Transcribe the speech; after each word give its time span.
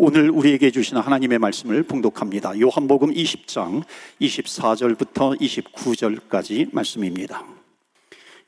오늘 0.00 0.30
우리에게 0.30 0.70
주시는 0.70 1.02
하나님의 1.02 1.40
말씀을 1.40 1.82
봉독합니다. 1.82 2.60
요한복음 2.60 3.12
20장 3.12 3.82
24절부터 4.20 5.40
29절까지 5.40 6.72
말씀입니다. 6.72 7.44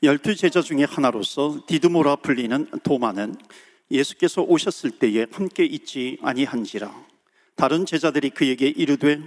열두 0.01 0.37
제자 0.37 0.61
중에 0.61 0.85
하나로서 0.85 1.59
디드모라 1.67 2.15
불리는 2.15 2.67
도마는 2.83 3.35
예수께서 3.91 4.43
오셨을 4.43 4.91
때에 4.91 5.25
함께 5.29 5.65
있지 5.65 6.17
아니한지라 6.21 6.89
다른 7.55 7.85
제자들이 7.85 8.29
그에게 8.29 8.67
이르되 8.67 9.19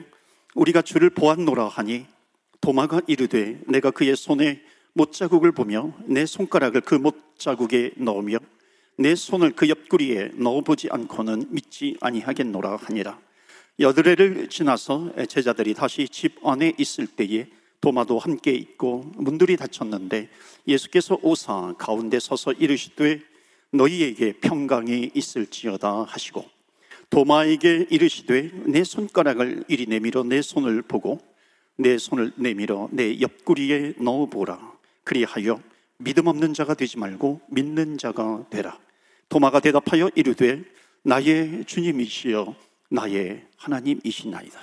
우리가 0.54 0.80
주를 0.80 1.10
보았노라 1.10 1.68
하니 1.68 2.06
도마가 2.62 3.02
이르되 3.06 3.60
내가 3.68 3.90
그의 3.90 4.16
손에 4.16 4.62
못자국을 4.94 5.52
보며 5.52 5.92
내 6.06 6.24
손가락을 6.24 6.80
그 6.80 6.94
못자국에 6.94 7.90
넣으며 7.98 8.38
내 8.96 9.14
손을 9.14 9.52
그 9.52 9.68
옆구리에 9.68 10.32
넣어보지 10.34 10.88
않고는 10.90 11.46
믿지 11.50 11.96
아니하겠노라 12.00 12.76
하니라. 12.76 13.18
여드레를 13.80 14.48
지나서 14.48 15.12
제자들이 15.28 15.74
다시 15.74 16.08
집 16.08 16.46
안에 16.46 16.74
있을 16.78 17.08
때에 17.08 17.48
도마도 17.80 18.18
함께 18.18 18.52
있고 18.52 19.10
문들이 19.16 19.56
닫혔는데 19.56 20.30
예수께서 20.68 21.18
오사 21.22 21.74
가운데 21.76 22.20
서서 22.20 22.52
이르시되 22.52 23.20
너희에게 23.72 24.34
평강이 24.34 25.10
있을지어다 25.12 26.04
하시고 26.04 26.44
도마에게 27.10 27.88
이르시되 27.90 28.52
내 28.66 28.84
손가락을 28.84 29.64
이리 29.68 29.86
내밀어 29.86 30.22
내 30.22 30.40
손을 30.40 30.82
보고 30.82 31.20
내 31.76 31.98
손을 31.98 32.32
내밀어 32.36 32.88
내 32.92 33.20
옆구리에 33.20 33.94
넣어보라. 33.98 34.72
그리하여 35.02 35.60
믿음 35.98 36.28
없는 36.28 36.54
자가 36.54 36.74
되지 36.74 36.98
말고 36.98 37.40
믿는 37.48 37.98
자가 37.98 38.46
되라 38.50 38.78
도마가 39.28 39.60
대답하여 39.60 40.10
이르되 40.14 40.62
나의 41.02 41.64
주님이시여 41.66 42.54
나의 42.90 43.44
하나님이시나이다. 43.56 44.58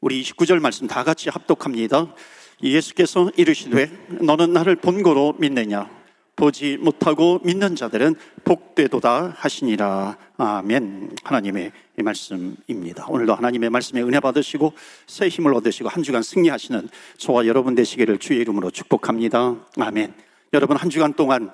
우리 0.00 0.22
29절 0.22 0.60
말씀 0.60 0.86
다 0.86 1.04
같이 1.04 1.28
합독합니다. 1.30 2.14
예수께서 2.62 3.30
이르시되 3.36 3.90
너는 4.20 4.52
나를 4.52 4.76
본거로 4.76 5.34
믿느냐? 5.38 5.90
보지 6.36 6.76
못하고 6.76 7.40
믿는 7.44 7.76
자들은 7.76 8.14
복되도다 8.44 9.34
하시니라. 9.36 10.18
아멘. 10.36 11.16
하나님의 11.24 11.72
말씀입니다. 11.96 13.06
오늘도 13.08 13.34
하나님의 13.34 13.70
말씀에 13.70 14.02
은혜 14.02 14.20
받으시고 14.20 14.74
새 15.06 15.28
힘을 15.28 15.54
얻으시고 15.54 15.88
한 15.88 16.02
주간 16.02 16.22
승리하시는 16.22 16.90
저와 17.16 17.46
여러분 17.46 17.74
되시기를 17.74 18.18
주의 18.18 18.38
이름으로 18.40 18.70
축복합니다. 18.70 19.56
아멘. 19.78 20.12
여러분 20.52 20.76
한 20.76 20.90
주간 20.90 21.14
동안 21.14 21.50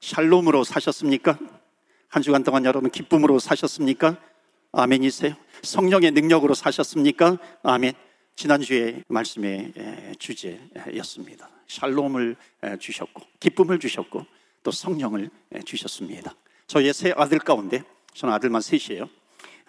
샬롬으로 0.00 0.64
사셨습니까? 0.64 1.38
한 2.08 2.22
주간 2.22 2.42
동안 2.42 2.64
여러분 2.64 2.90
기쁨으로 2.90 3.38
사셨습니까? 3.38 4.16
아멘이세요? 4.72 5.34
성령의 5.62 6.12
능력으로 6.12 6.54
사셨습니까? 6.54 7.38
아멘 7.62 7.94
지난주에 8.36 9.02
말씀의 9.08 9.72
주제였습니다 10.18 11.48
샬롬을 11.66 12.36
주셨고 12.78 13.22
기쁨을 13.40 13.78
주셨고 13.78 14.26
또 14.62 14.70
성령을 14.70 15.30
주셨습니다. 15.64 16.34
저의 16.66 16.92
세 16.92 17.12
아들 17.16 17.38
가운데 17.38 17.84
저는 18.14 18.34
아들만 18.34 18.60
셋이에요. 18.60 19.08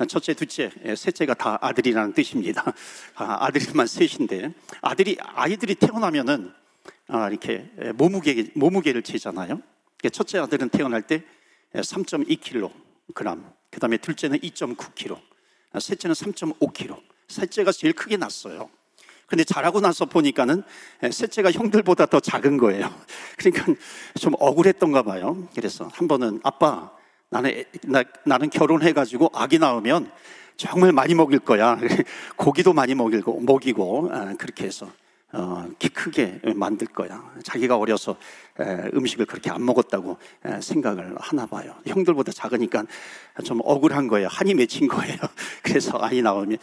첫째, 0.07 0.33
둘째, 0.33 0.71
셋째가 0.95 1.33
다 1.33 1.57
아들이라는 1.61 2.13
뜻입니다. 2.13 2.73
아, 3.15 3.49
들만 3.51 3.87
셋인데 3.87 4.53
아들이 4.81 5.17
아이들이 5.19 5.75
태어나면은 5.75 6.51
아, 7.07 7.29
이렇게 7.29 7.69
몸무게 7.95 8.51
몸무게를 8.55 9.01
재잖아요. 9.01 9.61
첫째 10.11 10.39
아들은 10.39 10.69
태어날 10.69 11.01
때 11.01 11.23
3.2kg, 11.73 12.71
그 13.13 13.79
다음에 13.79 13.97
둘째는 13.97 14.39
2.9kg, 14.39 15.19
셋째는 15.79 16.13
3.5kg. 16.13 17.01
셋째가 17.27 17.71
제일 17.71 17.93
크게 17.93 18.17
났어요. 18.17 18.69
근데 19.27 19.43
자라고 19.43 19.81
나서 19.81 20.05
보니까는 20.05 20.63
셋째가 21.11 21.51
형들보다 21.51 22.05
더 22.05 22.19
작은 22.21 22.57
거예요. 22.57 22.89
그러니까 23.37 23.73
좀 24.17 24.33
억울했던가 24.39 25.03
봐요. 25.03 25.47
그래서 25.53 25.89
한 25.93 26.07
번은 26.07 26.39
아빠, 26.43 26.91
나는, 27.29 27.65
나, 27.83 28.03
나는 28.25 28.49
결혼해가지고 28.49 29.31
아기 29.33 29.59
낳으면 29.59 30.09
정말 30.55 30.93
많이 30.93 31.13
먹일 31.13 31.39
거야. 31.39 31.77
고기도 32.37 32.71
많이 32.71 32.95
먹이고, 32.95 33.41
먹이고, 33.41 34.09
아, 34.13 34.33
그렇게 34.35 34.65
해서 34.65 34.89
어, 35.33 35.69
키 35.77 35.89
크게 35.89 36.39
만들 36.55 36.87
거야. 36.87 37.33
자기가 37.43 37.77
어려서 37.77 38.15
음식을 38.93 39.25
그렇게 39.25 39.49
안 39.49 39.65
먹었다고 39.65 40.17
생각을 40.61 41.15
하나 41.19 41.45
봐요. 41.45 41.75
형들보다 41.85 42.31
작으니까 42.31 42.85
좀 43.43 43.59
억울한 43.63 44.07
거예요. 44.07 44.27
한이 44.29 44.53
맺힌 44.53 44.87
거예요. 44.87 45.17
그래서 45.63 45.97
아이 46.01 46.21
나오면 46.21 46.57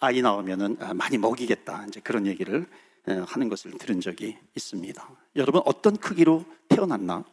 아이 0.00 0.22
나오면은 0.22 0.76
많이 0.94 1.18
먹이겠다. 1.18 1.86
이제 1.88 2.00
그런 2.00 2.26
얘기를 2.26 2.66
하는 3.06 3.48
것을 3.48 3.72
들은 3.78 4.00
적이 4.00 4.38
있습니다. 4.54 5.10
여러분 5.36 5.60
어떤 5.64 5.96
크기로 5.96 6.44
태어났나? 6.68 7.24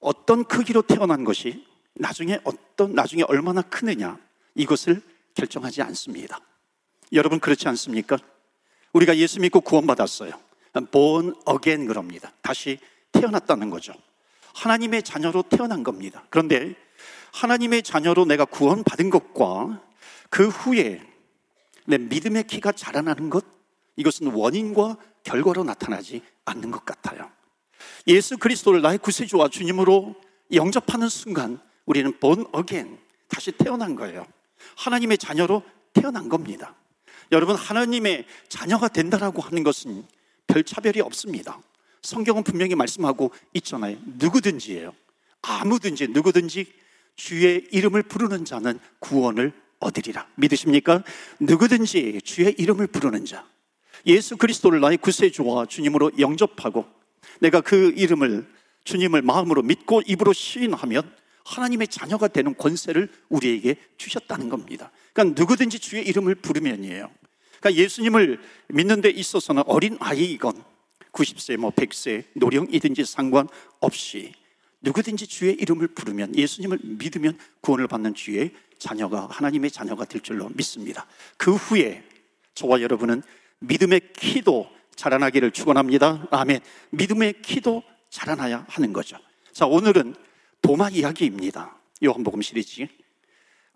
어떤 0.00 0.44
크기로 0.44 0.82
태어난 0.82 1.24
것이 1.24 1.66
나중에 1.94 2.38
어떤 2.44 2.94
나중에 2.94 3.24
얼마나 3.24 3.60
크느냐 3.62 4.18
이것을 4.54 5.02
결정하지 5.34 5.82
않습니다. 5.82 6.40
여러분 7.12 7.40
그렇지 7.40 7.68
않습니까? 7.68 8.16
우리가 8.92 9.16
예수 9.16 9.40
믿고 9.40 9.60
구원받았어요. 9.60 10.32
born 10.90 11.34
again 11.48 11.86
그럽니다. 11.86 12.32
다시 12.42 12.78
태어났다는 13.12 13.70
거죠. 13.70 13.92
하나님의 14.54 15.02
자녀로 15.02 15.42
태어난 15.42 15.82
겁니다. 15.82 16.24
그런데 16.30 16.74
하나님의 17.32 17.82
자녀로 17.82 18.24
내가 18.24 18.44
구원받은 18.44 19.10
것과 19.10 19.80
그 20.30 20.48
후에 20.48 21.00
내 21.86 21.98
믿음의 21.98 22.46
키가 22.46 22.72
자라나는 22.72 23.30
것, 23.30 23.44
이것은 23.96 24.32
원인과 24.32 24.96
결과로 25.22 25.64
나타나지 25.64 26.22
않는 26.44 26.70
것 26.70 26.84
같아요. 26.84 27.30
예수 28.06 28.36
그리스도를 28.36 28.82
나의 28.82 28.98
구세주와 28.98 29.48
주님으로 29.48 30.14
영접하는 30.52 31.08
순간 31.08 31.60
우리는 31.86 32.18
born 32.18 32.46
again, 32.56 32.98
다시 33.28 33.52
태어난 33.52 33.94
거예요. 33.94 34.26
하나님의 34.76 35.18
자녀로 35.18 35.62
태어난 35.92 36.28
겁니다. 36.28 36.74
여러분 37.32 37.56
하나님의 37.56 38.24
자녀가 38.48 38.88
된다라고 38.88 39.42
하는 39.42 39.62
것은 39.62 40.04
별 40.46 40.64
차별이 40.64 41.00
없습니다. 41.00 41.60
성경은 42.02 42.42
분명히 42.42 42.74
말씀하고 42.74 43.32
있잖아요. 43.54 43.96
누구든지예요. 44.18 44.94
아무든지 45.42 46.08
누구든지 46.08 46.72
주의 47.16 47.66
이름을 47.72 48.04
부르는 48.04 48.44
자는 48.44 48.78
구원을 49.00 49.52
얻으리라. 49.80 50.26
믿으십니까? 50.36 51.02
누구든지 51.40 52.20
주의 52.24 52.54
이름을 52.56 52.86
부르는 52.88 53.24
자. 53.24 53.46
예수 54.06 54.36
그리스도를 54.36 54.80
나의 54.80 54.96
구세주와 54.98 55.66
주님으로 55.66 56.12
영접하고 56.18 56.86
내가 57.40 57.60
그 57.60 57.92
이름을 57.96 58.46
주님을 58.84 59.22
마음으로 59.22 59.62
믿고 59.62 60.02
입으로 60.06 60.32
시인하면 60.32 61.12
하나님의 61.44 61.88
자녀가 61.88 62.28
되는 62.28 62.56
권세를 62.56 63.10
우리에게 63.28 63.76
주셨다는 63.96 64.48
겁니다. 64.48 64.90
그러니까 65.18 65.40
누구든지 65.40 65.80
주의 65.80 66.06
이름을 66.06 66.36
부르면이에요. 66.36 67.10
그러니까 67.58 67.82
예수님을 67.82 68.40
믿는 68.68 69.00
데 69.00 69.10
있어서는 69.10 69.64
어린 69.66 69.96
아이이건 69.98 70.62
90세, 71.10 71.56
뭐 71.56 71.72
100세, 71.72 72.24
노령이든지 72.34 73.04
상관없이 73.04 74.32
누구든지 74.80 75.26
주의 75.26 75.54
이름을 75.54 75.88
부르면 75.88 76.36
예수님을 76.36 76.78
믿으면 76.84 77.36
구원을 77.62 77.88
받는 77.88 78.14
주의 78.14 78.52
자녀가 78.78 79.26
하나님의 79.28 79.72
자녀가 79.72 80.04
될 80.04 80.20
줄로 80.20 80.48
믿습니다. 80.50 81.04
그 81.36 81.52
후에 81.52 82.04
저와 82.54 82.80
여러분은 82.80 83.24
믿음의 83.58 84.12
키도 84.16 84.70
자라나기를 84.94 85.50
축원합니다. 85.50 86.28
아멘. 86.30 86.60
믿음의 86.90 87.42
키도 87.42 87.82
자라나야 88.10 88.66
하는 88.68 88.92
거죠. 88.92 89.18
자, 89.52 89.66
오늘은 89.66 90.14
도마 90.62 90.90
이야기입니다. 90.90 91.76
요한복음 92.04 92.40
시리즈. 92.40 92.86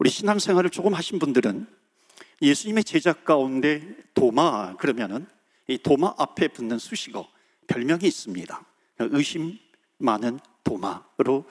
우리 0.03 0.11
신앙생활을 0.11 0.71
조금 0.71 0.95
하신 0.95 1.21
분들은 1.21 1.65
예수님의 2.43 2.83
제자 2.83 3.13
가운데 3.13 3.87
도마 4.15 4.75
그러면은 4.75 5.29
이 5.69 5.79
도마 5.79 6.15
앞에 6.19 6.49
붙는 6.49 6.81
수식어 6.81 7.29
별명이 7.69 8.03
있습니다. 8.03 8.67
의심 8.99 9.61
많은 9.99 10.41
도마로 10.65 11.45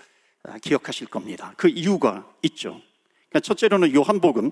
기억하실 0.62 1.08
겁니다. 1.08 1.54
그 1.56 1.70
이유가 1.70 2.30
있죠. 2.42 2.82
그러니까 3.30 3.40
첫째로는 3.40 3.96
요한복음 3.96 4.52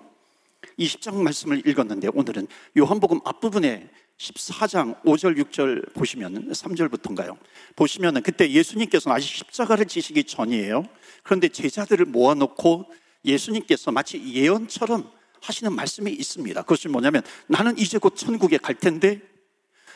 20장 0.80 1.16
말씀을 1.16 1.68
읽었는데 1.68 2.08
오늘은 2.14 2.48
요한복음 2.78 3.20
앞부분에 3.26 3.90
14장 4.18 5.02
5절 5.04 5.38
6절 5.44 5.94
보시면 5.94 6.54
3절부터인가요? 6.54 7.38
보시면은 7.76 8.22
그때 8.22 8.50
예수님께서는 8.50 9.18
아직 9.18 9.28
십자가를 9.28 9.88
지시기 9.88 10.24
전이에요. 10.24 10.86
그런데 11.24 11.50
제자들을 11.50 12.06
모아놓고 12.06 12.90
예수님께서 13.26 13.92
마치 13.92 14.22
예언처럼 14.34 15.12
하시는 15.42 15.74
말씀이 15.74 16.12
있습니다. 16.12 16.62
그것이 16.62 16.88
뭐냐면 16.88 17.22
나는 17.48 17.78
이제 17.78 17.98
곧 17.98 18.16
천국에 18.16 18.58
갈 18.58 18.76
텐데 18.76 19.22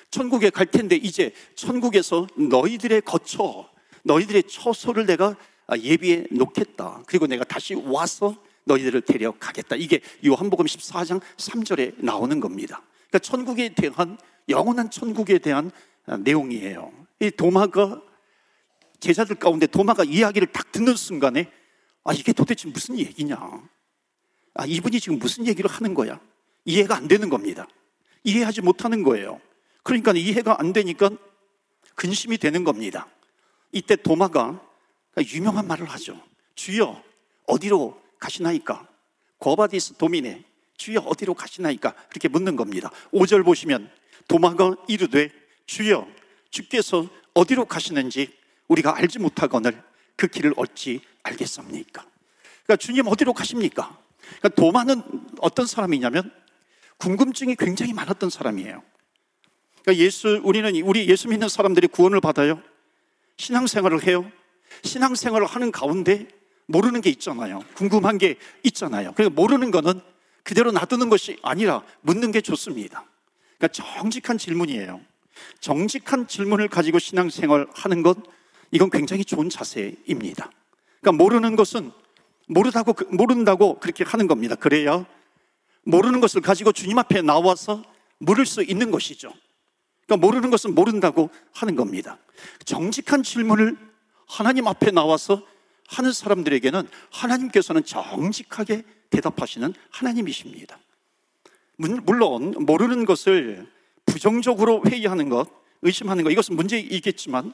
천국에 0.10 0.50
갈 0.50 0.66
텐데 0.66 0.96
이제 0.96 1.34
천국에서 1.56 2.28
너희들의 2.36 3.02
거처 3.02 3.70
너희들의 4.04 4.44
처소를 4.44 5.06
내가 5.06 5.36
예비해 5.80 6.25
놓겠다. 6.31 7.04
그리고 7.08 7.25
내가 7.28 7.44
다시 7.44 7.74
와서 7.74 8.36
너희들을 8.66 9.02
데려가겠다. 9.02 9.76
이게 9.76 10.02
요한복음 10.26 10.66
14장 10.66 11.22
3절에 11.38 11.96
나오는 11.98 12.40
겁니다. 12.40 12.81
그러니까 13.08 13.19
천국에 13.19 13.69
대한 13.74 14.18
영원한 14.50 14.90
천국에 14.90 15.40
대한 15.40 15.72
내용이에요. 16.06 16.92
이 17.22 17.31
도마가 17.31 18.02
제자들 19.00 19.36
가운데 19.38 19.68
도마가 19.68 20.04
이야기를 20.04 20.48
딱 20.54 20.72
듣는 20.72 20.96
순간에 20.96 21.50
아 22.04 22.14
이게 22.14 22.34
도대체 22.34 22.68
무슨 22.70 22.98
얘기냐? 22.98 23.38
아 24.56 24.66
이분이 24.66 25.00
지금 25.00 25.20
무슨 25.20 25.48
얘기를 25.48 25.70
하는 25.70 25.94
거야? 25.94 26.20
이해가 26.66 26.96
안 26.96 27.08
되는 27.08 27.30
겁니다. 27.30 27.68
이해하지 28.24 28.62
못하는 28.62 29.04
거예요. 29.04 29.40
그러니까 29.84 30.14
이해가 30.14 30.60
안 30.60 30.74
되니까 30.74 31.10
근심이 31.96 32.38
되는 32.38 32.64
겁니다. 32.64 33.08
이때 33.72 33.96
도마가 33.96 34.62
유명한 35.34 35.68
말을 35.68 35.90
하죠. 35.90 36.22
주여 36.56 37.02
어디로 37.48 38.02
가시나이까? 38.20 38.88
거바디스 39.40 39.96
도미네 39.96 40.44
주여 40.78 41.02
어디로 41.02 41.34
가시나이까? 41.34 41.94
그렇게 42.10 42.28
묻는 42.28 42.56
겁니다. 42.56 42.92
5절 43.12 43.44
보시면 43.44 43.90
도마가 44.28 44.76
이르되 44.88 45.30
주여 45.66 46.08
주께서 46.50 47.08
어디로 47.34 47.66
가시는지 47.66 48.34
우리가 48.68 48.98
알지 48.98 49.20
못하거늘 49.20 49.82
그 50.16 50.28
길을 50.28 50.54
어찌 50.56 51.02
알겠습니까? 51.24 52.06
그러니까 52.64 52.75
주님 52.78 53.08
어디로 53.08 53.34
가십니까? 53.34 53.98
그러니까 54.40 54.50
도마는 54.50 55.02
어떤 55.40 55.66
사람이냐면 55.66 56.31
궁금증이 56.98 57.56
굉장히 57.56 57.94
많았던 57.94 58.30
사람이에요. 58.30 58.84
그러니까 59.81 60.04
예수 60.04 60.40
우리는 60.44 60.74
우리 60.81 61.08
예수 61.10 61.28
믿는 61.28 61.50
사람들이 61.50 61.88
구원을 61.88 62.22
받아요. 62.22 62.62
신앙생활을 63.38 64.08
해요. 64.08 64.30
신앙생활을 64.84 65.46
하는 65.48 65.72
가운데 65.72 66.28
모르는 66.66 67.02
게 67.02 67.10
있잖아요. 67.10 67.64
궁금한 67.76 68.18
게 68.18 68.38
있잖아요. 68.64 69.12
그러니까 69.14 69.42
모르는 69.42 69.72
거는 69.72 70.00
그대로 70.44 70.72
놔두는 70.72 71.10
것이 71.10 71.38
아니라 71.42 71.84
묻는 72.02 72.31
게 72.31 72.42
좋습니다. 72.42 73.06
그러니까 73.58 73.68
정직한 73.69 74.38
질문이에요. 74.38 75.02
정직한 75.60 76.28
질문을 76.28 76.68
가지고 76.68 77.00
신앙생활 77.00 77.68
하는 77.74 78.04
것 78.04 78.18
이건 78.72 78.90
굉장히 78.90 79.26
좋은 79.26 79.50
자세입니다. 79.50 80.50
그러니까 81.04 81.12
모르는 81.12 81.58
것은 81.58 81.92
모르다고 82.48 82.96
모른다고 83.10 83.78
그렇게 83.80 84.06
하는 84.06 84.26
겁니다. 84.26 84.56
그래야 84.56 85.06
모르는 85.84 86.22
것을 86.22 86.40
가지고 86.42 86.72
주님 86.72 86.98
앞에 86.98 87.22
나와서 87.22 87.84
물을 88.20 88.46
수 88.46 88.64
있는 88.64 88.90
것이죠. 88.90 89.34
그러니까 90.06 90.26
모르는 90.26 90.50
것은 90.50 90.74
모른다고 90.74 91.30
하는 91.52 91.76
겁니다. 91.76 92.18
정직한 92.64 93.22
질문을 93.22 93.78
하나님 94.26 94.66
앞에 94.68 94.92
나와서 94.92 95.46
하는 95.88 96.14
사람들에게는 96.14 96.88
하나님께서는 97.12 97.84
정직하게 97.84 98.84
대답하시는 99.10 99.74
하나님이십니다. 99.92 100.80
물론 101.76 102.54
모르는 102.66 103.06
것을 103.06 103.68
부정적으로 104.06 104.82
회의하는 104.88 105.28
것, 105.28 105.50
의심하는 105.82 106.24
것 106.24 106.30
이것은 106.30 106.56
문제이겠지만 106.56 107.54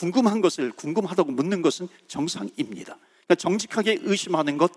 궁금한 0.00 0.40
것을 0.40 0.72
궁금하다고 0.72 1.32
묻는 1.32 1.60
것은 1.60 1.86
정상입니다. 2.08 2.96
그러니까 3.26 3.34
정직하게 3.36 3.98
의심하는 4.00 4.56
것 4.56 4.72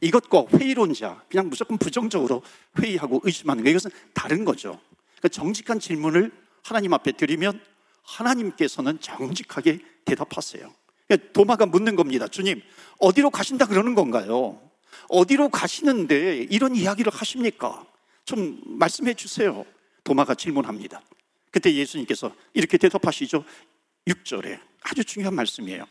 이것과 0.00 0.46
회의론자 0.52 1.22
그냥 1.30 1.48
무조건 1.48 1.78
부정적으로 1.78 2.42
회의하고 2.80 3.20
의심하는 3.22 3.62
것 3.62 3.70
이것은 3.70 3.92
다른 4.12 4.44
거죠. 4.44 4.80
그러니까 5.18 5.28
정직한 5.28 5.78
질문을 5.78 6.32
하나님 6.64 6.92
앞에 6.94 7.12
드리면 7.12 7.60
하나님께서는 8.02 9.00
정직하게 9.00 9.78
대답하세요. 10.04 10.74
그러니까 11.06 11.32
도마가 11.32 11.66
묻는 11.66 11.94
겁니다. 11.94 12.26
주님, 12.26 12.60
어디로 12.98 13.30
가신다 13.30 13.66
그러는 13.66 13.94
건가요? 13.94 14.60
어디로 15.08 15.50
가시는데 15.50 16.48
이런 16.50 16.74
이야기를 16.74 17.12
하십니까? 17.14 17.86
좀 18.24 18.60
말씀해 18.66 19.14
주세요. 19.14 19.64
도마가 20.02 20.34
질문합니다. 20.34 21.02
그때 21.56 21.72
예수님께서 21.72 22.34
이렇게 22.52 22.76
대답하시죠. 22.76 23.42
6절에 24.06 24.58
아주 24.82 25.04
중요한 25.04 25.34
말씀이에요. 25.34 25.86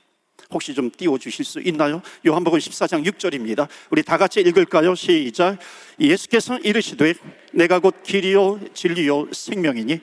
혹시 0.52 0.74
좀 0.74 0.92
띄워 0.92 1.18
주실 1.18 1.44
수 1.44 1.60
있나요? 1.60 2.02
요한복음 2.26 2.60
14장 2.60 3.06
6절입니다. 3.06 3.68
우리 3.90 4.04
다 4.04 4.18
같이 4.18 4.42
읽을까요? 4.42 4.96
시작. 4.96 5.58
예수께서 6.00 6.58
이르시되 6.60 7.14
내가 7.54 7.80
곧 7.80 8.04
길이요 8.04 8.60
진리요 8.74 9.34
생명이니 9.34 10.00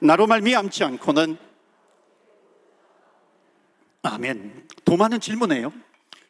나로 0.00 0.26
말미암지 0.26 0.84
않고는 0.84 1.36
아멘. 4.02 4.68
도마는 4.84 5.20
질문해요. 5.20 5.72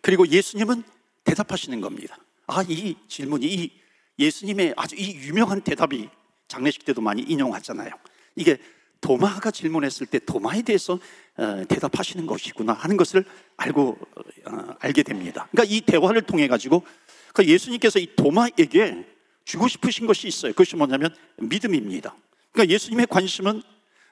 그리고 0.00 0.28
예수님은 0.28 0.84
대답하시는 1.24 1.80
겁니다. 1.80 2.16
아, 2.46 2.62
이 2.68 2.94
질문이 3.08 3.46
이 3.46 3.72
예수님의 4.18 4.74
아주 4.76 4.94
이 4.94 5.16
유명한 5.16 5.62
대답이 5.62 6.08
장례식 6.46 6.84
때도 6.84 7.00
많이 7.00 7.22
인용하잖아요. 7.22 7.90
이게 8.36 8.58
도마가 9.00 9.50
질문했을 9.50 10.06
때 10.06 10.18
도마에 10.18 10.62
대해서 10.62 10.94
어, 10.94 10.98
대답하시는 11.36 12.26
것이구나 12.26 12.72
하는 12.72 12.96
것을 12.96 13.24
알고 13.56 13.98
어, 14.46 14.74
알게 14.78 15.02
됩니다. 15.02 15.48
그러니까 15.50 15.74
이 15.74 15.80
대화를 15.80 16.22
통해 16.22 16.46
가지고 16.46 16.84
그 17.32 17.44
예수님께서 17.44 17.98
이 17.98 18.14
도마에게 18.14 19.04
주고 19.44 19.68
싶으신 19.68 20.06
것이 20.06 20.28
있어요. 20.28 20.52
그것이 20.52 20.76
뭐냐면 20.76 21.14
믿음입니다. 21.36 22.14
그러니까 22.52 22.72
예수님의 22.72 23.06
관심은 23.08 23.62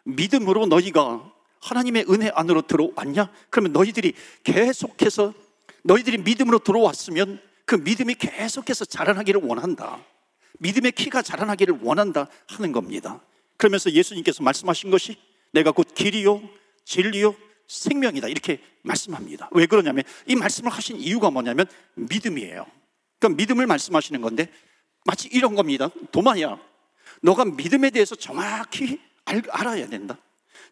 믿음으로 0.04 0.66
너희가 0.66 1.32
하나님의 1.60 2.06
은혜 2.10 2.30
안으로 2.34 2.62
들어왔냐? 2.62 3.30
그러면 3.50 3.72
너희들이 3.72 4.14
계속해서 4.42 5.32
너희들이 5.84 6.18
믿음으로 6.18 6.58
들어왔으면 6.58 7.40
그 7.64 7.76
믿음이 7.76 8.16
계속해서 8.16 8.84
자라나기를 8.84 9.42
원한다. 9.44 10.04
믿음의 10.58 10.92
키가 10.92 11.22
자라나기를 11.22 11.78
원한다 11.82 12.26
하는 12.48 12.72
겁니다. 12.72 13.20
그러면서 13.56 13.92
예수님께서 13.92 14.42
말씀하신 14.42 14.90
것이 14.90 15.16
내가 15.52 15.70
곧 15.70 15.88
길이요, 15.94 16.42
진리요, 16.84 17.34
생명이다. 17.66 18.28
이렇게 18.28 18.60
말씀합니다. 18.82 19.48
왜 19.52 19.66
그러냐면 19.66 20.04
이 20.26 20.36
말씀을 20.36 20.70
하신 20.70 20.96
이유가 20.96 21.30
뭐냐면 21.30 21.66
믿음이에요. 21.94 22.66
그러니까 23.18 23.36
믿음을 23.36 23.66
말씀하시는 23.66 24.20
건데 24.20 24.52
마치 25.04 25.28
이런 25.32 25.54
겁니다. 25.54 25.88
도마야, 26.10 26.58
너가 27.22 27.44
믿음에 27.44 27.90
대해서 27.90 28.14
정확히 28.14 29.00
알, 29.24 29.42
알아야 29.50 29.88
된다. 29.88 30.18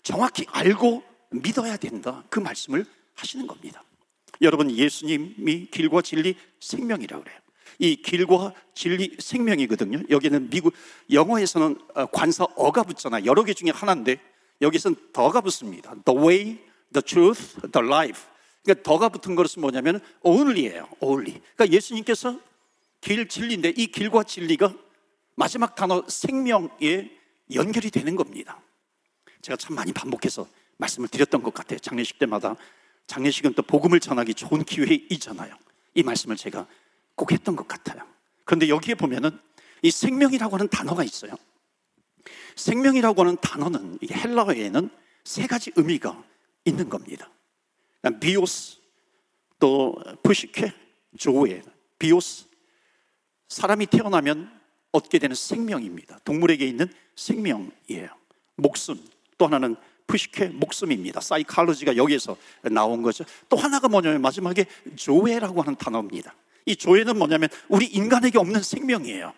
정확히 0.03 0.45
알고 0.49 1.03
믿어야 1.31 1.77
된다. 1.77 2.25
그 2.29 2.41
말씀을 2.41 2.85
하시는 3.15 3.47
겁니다. 3.47 3.83
여러분, 4.43 4.71
예수님이 4.71 5.67
길과 5.71 6.03
진리, 6.03 6.37
생명이라고 6.61 7.23
그래요. 7.23 7.39
이 7.79 7.97
길과 7.97 8.55
진리, 8.75 9.17
생명이거든요. 9.19 10.03
여기는 10.11 10.51
미국, 10.51 10.75
영어에서는 11.11 11.79
어, 11.95 12.07
관사 12.07 12.45
어가 12.57 12.83
붙잖아요. 12.83 13.25
여러 13.27 13.45
개 13.45 13.55
중에 13.55 13.71
하나인데, 13.71 14.19
여기서는 14.61 14.97
더가 15.13 15.41
붙습니다. 15.41 15.95
The 16.05 16.21
way, 16.21 16.59
the 16.93 17.03
truth, 17.03 17.61
the 17.73 17.87
life. 17.87 18.25
그러니까 18.63 18.83
더가 18.83 19.09
붙은 19.09 19.35
것은 19.35 19.61
뭐냐면 19.61 20.01
only예요. 20.23 20.89
only. 21.01 21.41
그러니까 21.57 21.75
예수님께서 21.75 22.39
길, 23.01 23.27
진리인데 23.29 23.71
이 23.77 23.87
길과 23.87 24.25
진리가 24.25 24.75
마지막 25.35 25.75
단어 25.75 26.05
생명에 26.07 27.11
연결이 27.55 27.91
되는 27.91 28.15
겁니다. 28.15 28.61
제가 29.43 29.57
참 29.57 29.75
많이 29.75 29.93
반복해서 29.93 30.47
말씀을 30.77 31.09
드렸던 31.09 31.43
것 31.43 31.55
같아요. 31.55 31.79
장례식 31.79 32.19
때마다. 32.19 32.57
장례식은 33.07 33.55
또 33.55 33.63
복음을 33.63 33.99
전하기 34.01 34.35
좋은 34.35 34.65
기회이잖아요. 34.65 35.55
이 35.95 36.03
말씀을 36.03 36.37
제가 36.37 36.67
꼭 37.15 37.33
했던 37.33 37.57
것 37.57 37.67
같아요. 37.67 38.03
그런데 38.45 38.69
여기에 38.69 38.95
보면은 38.95 39.39
이 39.83 39.91
생명이라고 39.91 40.57
하는 40.57 40.69
단어가 40.69 41.03
있어요. 41.03 41.33
생명이라고 42.61 43.23
하는 43.23 43.37
단어는 43.41 43.99
이게 44.01 44.15
헬라어에는 44.15 44.91
세 45.25 45.47
가지 45.47 45.73
의미가 45.77 46.23
있는 46.65 46.89
겁니다. 46.89 47.31
비오스, 48.21 48.79
또 49.59 49.97
푸시케, 50.23 50.73
조에, 51.19 51.63
비오스. 51.99 52.47
사람이 53.49 53.87
태어나면 53.87 54.51
얻게 54.93 55.19
되는 55.19 55.35
생명입니다. 55.35 56.21
동물에게 56.25 56.67
있는 56.67 56.89
생명이에요. 57.17 58.09
목숨, 58.57 59.03
또 59.39 59.47
하나는 59.47 59.77
푸시케 60.07 60.49
목숨입니다. 60.49 61.21
사이칼로지가 61.21 61.97
여기에서 61.97 62.37
나온 62.63 63.03
거죠. 63.03 63.25
또 63.49 63.57
하나가 63.57 63.89
뭐냐면 63.89 64.21
마지막에 64.23 64.67
조회라고 64.97 65.63
하는 65.63 65.77
단어입니다. 65.77 66.35
이 66.67 66.77
조회는 66.77 67.17
뭐냐면 67.17 67.49
우리 67.69 67.87
인간에게 67.87 68.39
없는 68.39 68.63
생명이에요. 68.63 69.33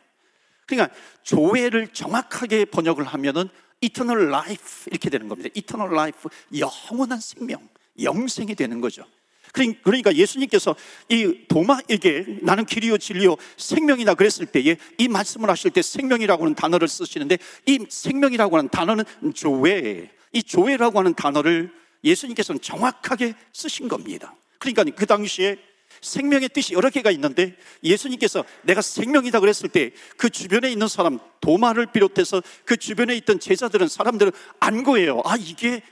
그러니까 0.76 0.97
조회를 1.23 1.88
정확하게 1.88 2.64
번역을 2.67 3.05
하면은 3.05 3.49
eternal 3.83 4.29
life 4.29 4.87
이렇게 4.91 5.11
되는 5.11 5.29
겁니다. 5.29 5.50
eternal 5.55 5.93
life 5.93 6.31
영원한 6.57 7.21
생명, 7.21 7.69
영생이 8.00 8.55
되는 8.55 8.81
거죠. 8.81 9.05
그러니까 9.52 10.14
예수님께서 10.14 10.75
이 11.11 11.45
도마에게 11.47 12.38
나는 12.41 12.64
길이요 12.64 12.97
진리요 12.97 13.37
생명이다 13.59 14.14
그랬을 14.14 14.47
때에 14.47 14.79
이 14.97 15.09
말씀을 15.09 15.50
하실 15.50 15.71
때 15.71 15.83
생명이라고 15.83 16.45
하는 16.45 16.55
단어를 16.55 16.88
쓰시는데 16.88 17.37
이 17.67 17.85
생명이라고 17.87 18.57
하는 18.57 18.71
단어는 18.71 19.05
조회, 19.35 20.11
이 20.33 20.43
조회라고 20.43 21.00
하는 21.00 21.12
단어를 21.12 21.71
예수님께서는 22.02 22.62
정확하게 22.62 23.35
쓰신 23.52 23.88
겁니다. 23.88 24.35
그러니까 24.59 24.85
그 24.97 25.05
당시에 25.05 25.59
생명의 26.00 26.49
뜻이 26.49 26.75
여러 26.75 26.90
개가 26.90 27.11
있는데 27.12 27.56
예수님께서 27.84 28.44
내가 28.62 28.80
생명이다 28.80 29.40
그랬을 29.40 29.68
때 29.68 29.92
그 30.16 30.30
주변에 30.30 30.70
있는 30.70 30.88
사람 30.88 31.18
도마를 31.40 31.87
비롯해서 31.87 32.42
그 32.64 32.76
주변에 32.76 33.16
있던 33.16 33.40
제자들은 33.40 33.88
사람들은 33.88 34.32
안 34.61 34.82
거예요. 34.82 35.20
아 35.25 35.37
이게 35.37 35.82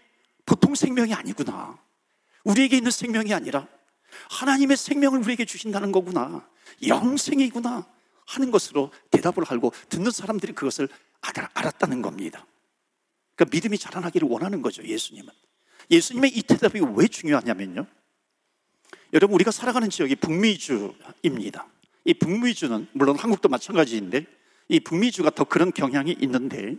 보통 0.47 0.75
생명이 0.75 1.14
아니구나. 1.14 1.78
우리에게 2.45 2.76
있는 2.76 2.90
생명이 2.90 3.35
아니라 3.35 3.66
하나님의 4.30 4.76
생명을 4.76 5.21
우리에게 5.21 5.45
주신다는 5.45 5.92
거구나. 5.92 6.49
영생이구나 6.87 7.87
하는 8.26 8.50
것으로 8.50 8.92
대답을 9.11 9.45
하고 9.45 9.73
듣는 9.88 10.11
사람들이 10.11 10.52
그것을 10.52 10.88
알았다는 11.54 12.02
겁니다. 12.02 12.47
그러니까 13.35 13.57
믿음이 13.57 13.78
자라나기를 13.78 14.28
원하는 14.28 14.62
거죠, 14.62 14.83
예수님은. 14.85 15.28
예수님의 15.90 16.30
이 16.37 16.42
대답이 16.42 16.80
왜 16.95 17.09
중요하냐면요. 17.09 17.87
여러분, 19.12 19.35
우리가 19.35 19.50
살아가는 19.50 19.90
지역이 19.90 20.17
북미주입니다. 20.17 21.67
이 22.05 22.14
북미주는, 22.14 22.88
물론 22.93 23.19
한국도 23.19 23.49
마찬가지인데, 23.49 24.25
이 24.69 24.81
북미주가 24.81 25.31
더 25.31 25.45
그런 25.45 25.73
경향이 25.73 26.17
있는데, 26.21 26.76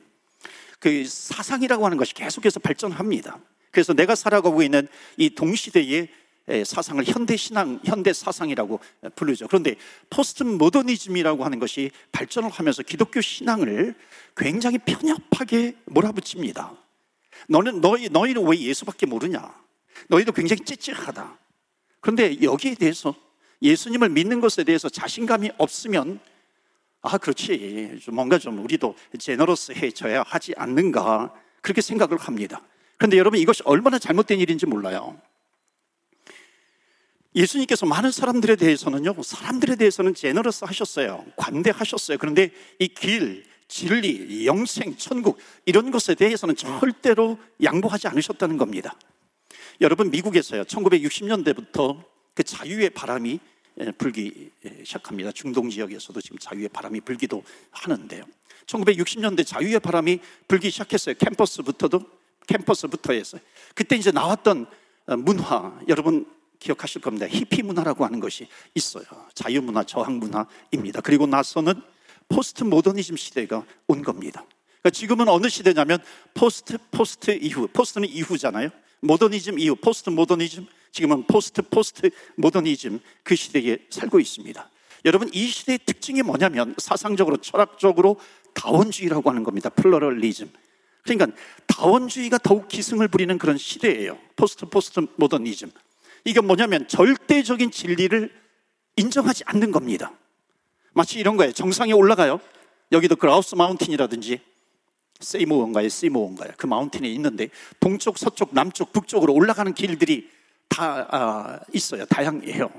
그 0.79 1.05
사상이라고 1.05 1.85
하는 1.85 1.97
것이 1.97 2.13
계속해서 2.13 2.59
발전합니다. 2.59 3.39
그래서 3.69 3.93
내가 3.93 4.15
살아가고 4.15 4.63
있는 4.63 4.87
이 5.17 5.29
동시대의 5.29 6.07
사상을 6.65 7.03
현대 7.05 7.37
신앙, 7.37 7.79
현대 7.85 8.11
사상이라고 8.13 8.79
부르죠. 9.15 9.47
그런데 9.47 9.75
포스트 10.09 10.43
모더니즘이라고 10.43 11.45
하는 11.45 11.59
것이 11.59 11.91
발전을 12.11 12.49
하면서 12.49 12.81
기독교 12.81 13.21
신앙을 13.21 13.95
굉장히 14.35 14.79
편협하게 14.79 15.75
몰아붙입니다. 15.85 16.73
너는 17.47 17.79
너희 17.79 18.09
너희는 18.09 18.45
왜 18.47 18.57
예수밖에 18.57 19.05
모르냐? 19.05 19.53
너희도 20.07 20.31
굉장히 20.31 20.65
찌찌하다. 20.65 21.37
그런데 22.01 22.41
여기에 22.41 22.75
대해서 22.75 23.15
예수님을 23.61 24.09
믿는 24.09 24.41
것에 24.41 24.63
대해서 24.63 24.89
자신감이 24.89 25.51
없으면 25.57 26.19
아 27.01 27.17
그렇지 27.17 27.99
뭔가 28.11 28.37
좀 28.37 28.63
우리도 28.63 28.95
제너러스해져야 29.17 30.23
하지 30.27 30.53
않는가 30.57 31.33
그렇게 31.61 31.81
생각을 31.81 32.17
합니다. 32.17 32.61
그런데 32.97 33.17
여러분 33.17 33.39
이것이 33.39 33.61
얼마나 33.65 33.97
잘못된 33.97 34.39
일인지 34.39 34.65
몰라요. 34.65 35.19
예수님께서 37.35 37.85
많은 37.85 38.11
사람들에 38.11 38.57
대해서는요, 38.57 39.23
사람들에 39.23 39.75
대해서는 39.77 40.13
제너러스 40.13 40.65
하셨어요. 40.65 41.25
관대하셨어요. 41.37 42.17
그런데 42.17 42.51
이 42.77 42.89
길, 42.89 43.45
진리, 43.67 44.45
영생, 44.45 44.97
천국, 44.97 45.39
이런 45.65 45.91
것에 45.91 46.13
대해서는 46.13 46.55
절대로 46.55 47.39
양보하지 47.63 48.09
않으셨다는 48.09 48.57
겁니다. 48.57 48.95
여러분, 49.81 50.11
미국에서요, 50.11 50.63
1960년대부터 50.65 52.03
그 52.35 52.43
자유의 52.43 52.91
바람이 52.91 53.39
불기 53.97 54.51
시작합니다. 54.83 55.31
중동 55.31 55.71
지역에서도 55.71 56.21
지금 56.21 56.37
자유의 56.37 56.69
바람이 56.69 57.01
불기도 57.01 57.43
하는데요. 57.71 58.23
1960년대 58.67 59.43
자유의 59.45 59.79
바람이 59.79 60.19
불기 60.47 60.69
시작했어요. 60.69 61.15
캠퍼스부터도, 61.17 61.99
캠퍼스부터 62.45 63.13
해서. 63.13 63.39
그때 63.73 63.95
이제 63.95 64.11
나왔던 64.11 64.67
문화, 65.17 65.79
여러분 65.87 66.27
기억하실 66.59 67.01
겁니다. 67.01 67.27
히피 67.27 67.63
문화라고 67.63 68.05
하는 68.05 68.19
것이 68.19 68.47
있어요. 68.75 69.05
자유 69.33 69.63
문화, 69.63 69.83
저항 69.83 70.19
문화입니다. 70.19 71.01
그리고 71.01 71.25
나서는 71.25 71.73
포스트 72.29 72.63
모더니즘 72.63 73.17
시대가 73.17 73.65
온 73.87 74.03
겁니다. 74.03 74.45
그러니까 74.81 74.91
지금은 74.91 75.27
어느 75.27 75.49
시대냐면 75.49 75.97
post 76.35 76.77
post 76.91 77.31
이후, 77.31 77.67
post는 77.67 78.07
이후잖아요. 78.07 78.69
모더니즘 79.01 79.59
이후, 79.59 79.75
포스트 79.75 80.09
모더니즘, 80.09 80.65
지금은 80.91 81.23
post 81.23 81.61
포스트 81.61 82.09
모더니즘 82.35 82.99
그 83.23 83.35
시대에 83.35 83.77
살고 83.89 84.19
있습니다. 84.19 84.69
여러분 85.05 85.29
이 85.33 85.47
시대의 85.47 85.79
특징이 85.85 86.21
뭐냐면 86.21 86.75
사상적으로 86.77 87.37
철학적으로 87.37 88.17
다원주의라고 88.53 89.29
하는 89.29 89.43
겁니다. 89.43 89.69
pluralism. 89.69 90.51
그러니까 91.03 91.35
다원주의가 91.65 92.37
더욱 92.37 92.67
기승을 92.67 93.07
부리는 93.07 93.37
그런 93.37 93.57
시대예요. 93.57 94.19
post 94.35 94.65
포스트 94.65 94.99
모더니즘. 95.15 95.71
이게 96.25 96.41
뭐냐면 96.41 96.87
절대적인 96.87 97.71
진리를 97.71 98.31
인정하지 98.97 99.43
않는 99.47 99.71
겁니다. 99.71 100.11
마치 100.93 101.17
이런 101.19 101.37
거예요. 101.37 101.53
정상에 101.53 101.93
올라가요. 101.93 102.39
여기도 102.91 103.15
그라우스 103.15 103.55
마운틴이라든지 103.55 104.41
세이모 105.21 105.59
원가요, 105.59 105.87
시모원가요. 105.87 106.51
그 106.57 106.65
마운틴에 106.65 107.07
있는데 107.09 107.49
동쪽, 107.79 108.17
서쪽, 108.17 108.53
남쪽, 108.53 108.91
북쪽으로 108.91 109.33
올라가는 109.33 109.73
길들이 109.73 110.29
다 110.67 111.07
아, 111.11 111.59
있어요. 111.73 112.05
다양해요. 112.05 112.71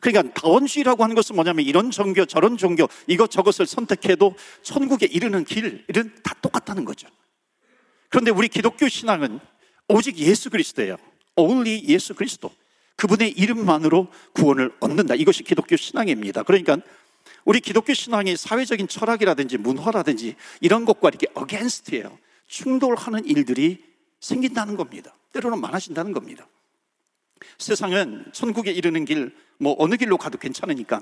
그러니까 0.00 0.32
다원주의라고 0.34 1.02
하는 1.02 1.14
것은 1.14 1.36
뭐냐면 1.36 1.64
이런 1.66 1.90
종교, 1.90 2.24
저런 2.24 2.56
종교, 2.56 2.88
이것 3.06 3.30
저것을 3.30 3.66
선택해도 3.66 4.34
천국에 4.62 5.06
이르는 5.06 5.44
길은 5.44 5.84
다 6.22 6.34
똑같다는 6.40 6.84
거죠. 6.84 7.08
그런데 8.08 8.30
우리 8.30 8.48
기독교 8.48 8.88
신앙은 8.88 9.38
오직 9.88 10.16
예수 10.18 10.50
그리스도예요. 10.50 10.96
only 11.36 11.84
예수 11.88 12.14
그리스도. 12.14 12.50
그분의 12.96 13.30
이름만으로 13.30 14.08
구원을 14.34 14.72
얻는다. 14.80 15.14
이것이 15.14 15.42
기독교 15.42 15.76
신앙입니다. 15.76 16.42
그러니까 16.42 16.78
우리 17.44 17.60
기독교 17.60 17.94
신앙이 17.94 18.36
사회적인 18.36 18.88
철학이라든지 18.88 19.58
문화라든지 19.58 20.36
이런 20.60 20.84
것과 20.84 21.08
이렇게 21.08 21.26
against예요. 21.36 22.18
충돌하는 22.46 23.24
일들이 23.24 23.84
생긴다는 24.20 24.76
겁니다. 24.76 25.14
때로는 25.32 25.60
많아진다는 25.60 26.12
겁니다. 26.12 26.46
세상은 27.58 28.26
천국에 28.32 28.70
이르는 28.70 29.04
길, 29.04 29.34
뭐 29.58 29.74
어느 29.78 29.96
길로 29.96 30.18
가도 30.18 30.36
괜찮으니까 30.38 31.00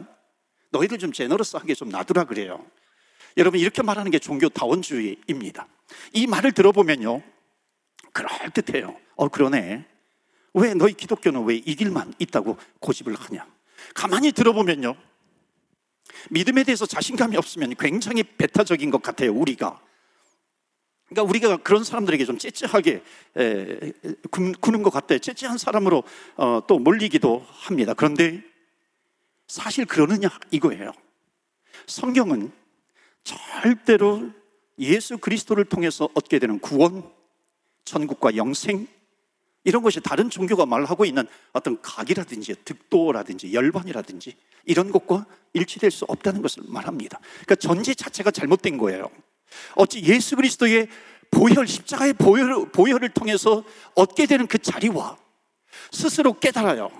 너희들 0.70 0.98
좀 0.98 1.12
제너러스하게 1.12 1.74
좀 1.74 1.88
놔두라 1.88 2.24
그래요. 2.24 2.64
여러분 3.36 3.58
이렇게 3.60 3.82
말하는 3.82 4.10
게 4.10 4.18
종교 4.18 4.48
다원주의입니다. 4.48 5.66
이 6.12 6.26
말을 6.26 6.52
들어보면요, 6.52 7.22
그럴 8.12 8.30
듯해요. 8.52 8.96
어 9.16 9.28
그러네. 9.28 9.84
왜 10.54 10.74
너희 10.74 10.92
기독교는 10.92 11.44
왜 11.44 11.56
이 11.56 11.74
길만 11.74 12.14
있다고 12.18 12.56
고집을 12.80 13.14
하냐? 13.14 13.46
가만히 13.94 14.32
들어보면요. 14.32 14.96
믿음에 16.30 16.64
대해서 16.64 16.86
자신감이 16.86 17.36
없으면 17.36 17.74
굉장히 17.78 18.22
배타적인 18.22 18.90
것 18.90 19.02
같아요, 19.02 19.32
우리가. 19.32 19.80
그러니까 21.08 21.22
우리가 21.28 21.56
그런 21.58 21.84
사람들에게 21.84 22.24
좀 22.24 22.38
에, 23.36 23.92
구는 24.30 24.82
것 24.82 24.90
같아요. 24.90 25.18
째째한 25.18 25.56
사람으로 25.56 26.02
어, 26.36 26.60
또 26.66 26.78
몰리기도 26.78 27.44
합니다. 27.48 27.94
그런데 27.94 28.42
사실 29.46 29.86
그러느냐 29.86 30.28
이거예요. 30.50 30.92
성경은 31.86 32.52
절대로 33.24 34.30
예수 34.78 35.18
그리스도를 35.18 35.64
통해서 35.64 36.08
얻게 36.14 36.38
되는 36.38 36.58
구원, 36.60 37.10
천국과 37.84 38.36
영생 38.36 38.86
이런 39.68 39.82
것이 39.82 40.00
다른 40.00 40.30
종교가 40.30 40.64
말하고 40.64 41.04
있는 41.04 41.28
어떤 41.52 41.78
각이라든지 41.82 42.54
득도라든지 42.64 43.52
열반이라든지 43.52 44.34
이런 44.64 44.90
것과 44.90 45.26
일치될 45.52 45.90
수 45.90 46.06
없다는 46.08 46.40
것을 46.40 46.62
말합니다. 46.66 47.20
그러니까 47.32 47.54
전제 47.56 47.92
자체가 47.92 48.30
잘못된 48.30 48.78
거예요. 48.78 49.10
어찌 49.74 50.02
예수 50.04 50.36
그리스도의 50.36 50.88
보혈, 51.30 51.66
십자가의 51.66 52.14
보혈, 52.14 52.72
보혈을 52.72 53.10
통해서 53.10 53.62
얻게 53.94 54.24
되는 54.24 54.46
그 54.46 54.56
자리와 54.56 55.18
스스로 55.92 56.32
깨달아요. 56.32 56.90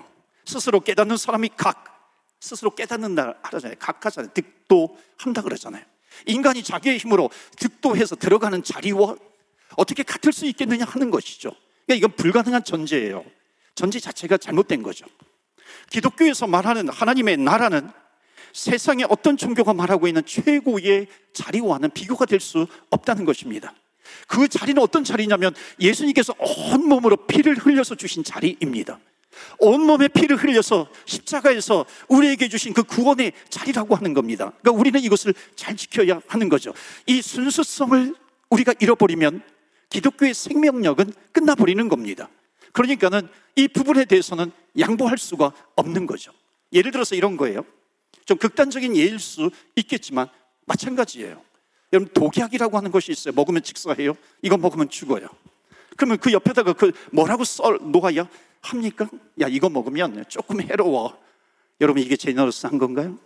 스스로 0.45 0.79
깨닫는 0.79 1.17
사람이 1.17 1.49
각, 1.57 2.13
스스로 2.39 2.75
깨닫는다 2.75 3.33
하잖아요. 3.41 3.77
각하잖아요. 3.79 4.31
득도 4.35 4.95
한다 5.17 5.41
그러잖아요. 5.41 5.83
인간이 6.27 6.61
자기의 6.61 6.99
힘으로 6.99 7.31
득도해서 7.57 8.15
들어가는 8.15 8.61
자리와 8.61 9.15
어떻게 9.75 10.03
같을 10.03 10.31
수 10.31 10.45
있겠느냐 10.45 10.85
하는 10.85 11.09
것이죠. 11.09 11.51
그러니까 11.89 11.95
이건 11.95 12.11
불가능한 12.17 12.63
전제예요. 12.63 13.25
전제 13.73 13.99
자체가 13.99 14.37
잘못된 14.37 14.83
거죠. 14.83 15.07
기독교에서 15.89 16.45
말하는 16.45 16.87
하나님의 16.87 17.37
나라는 17.37 17.89
세상에 18.53 19.05
어떤 19.09 19.37
종교가 19.37 19.73
말하고 19.73 20.07
있는 20.07 20.23
최고의 20.23 21.07
자리와는 21.33 21.89
비교가 21.91 22.25
될 22.25 22.39
수 22.39 22.67
없다는 22.91 23.25
것입니다. 23.25 23.73
그 24.27 24.47
자리는 24.47 24.79
어떤 24.81 25.03
자리냐면 25.03 25.55
예수님께서 25.79 26.35
온몸으로 26.37 27.15
피를 27.25 27.57
흘려서 27.57 27.95
주신 27.95 28.23
자리입니다. 28.23 28.99
온몸에 29.57 30.09
피를 30.09 30.37
흘려서 30.37 30.87
십자가에서 31.05 31.85
우리에게 32.07 32.49
주신 32.49 32.73
그 32.73 32.83
구원의 32.83 33.31
자리라고 33.49 33.95
하는 33.95 34.13
겁니다. 34.13 34.51
그러니까 34.61 34.79
우리는 34.79 34.99
이것을 35.01 35.33
잘 35.55 35.75
지켜야 35.75 36.21
하는 36.27 36.49
거죠. 36.49 36.71
이 37.07 37.21
순수성을 37.21 38.13
우리가 38.49 38.73
잃어버리면 38.79 39.41
기독교의 39.89 40.33
생명력은 40.33 41.11
끝나버리는 41.31 41.87
겁니다. 41.89 42.29
그러니까는 42.73 43.27
이 43.55 43.67
부분에 43.67 44.05
대해서는 44.05 44.51
양보할 44.77 45.17
수가 45.17 45.51
없는 45.75 46.05
거죠. 46.05 46.31
예를 46.71 46.91
들어서 46.91 47.15
이런 47.15 47.37
거예요. 47.37 47.65
좀 48.25 48.37
극단적인 48.37 48.95
예일 48.95 49.19
수 49.19 49.49
있겠지만 49.75 50.27
마찬가지예요. 50.65 51.41
여러분 51.91 52.13
독약이라고 52.13 52.77
하는 52.77 52.91
것이 52.91 53.11
있어요. 53.11 53.33
먹으면 53.33 53.63
직사해요. 53.63 54.13
이거 54.43 54.57
먹으면 54.57 54.89
죽어요. 54.89 55.27
그러면 55.97 56.17
그 56.19 56.31
옆에다가 56.31 56.73
그 56.73 56.91
뭐라고 57.11 57.43
써 57.43 57.71
놓아야 57.81 58.29
합니까? 58.61 59.09
야 59.41 59.47
이거 59.47 59.69
먹으면 59.69 60.25
조금 60.29 60.61
해로워. 60.61 61.19
여러분 61.81 62.03
이게 62.03 62.15
제너러스 62.15 62.67
한 62.67 62.77
건가요? 62.77 63.17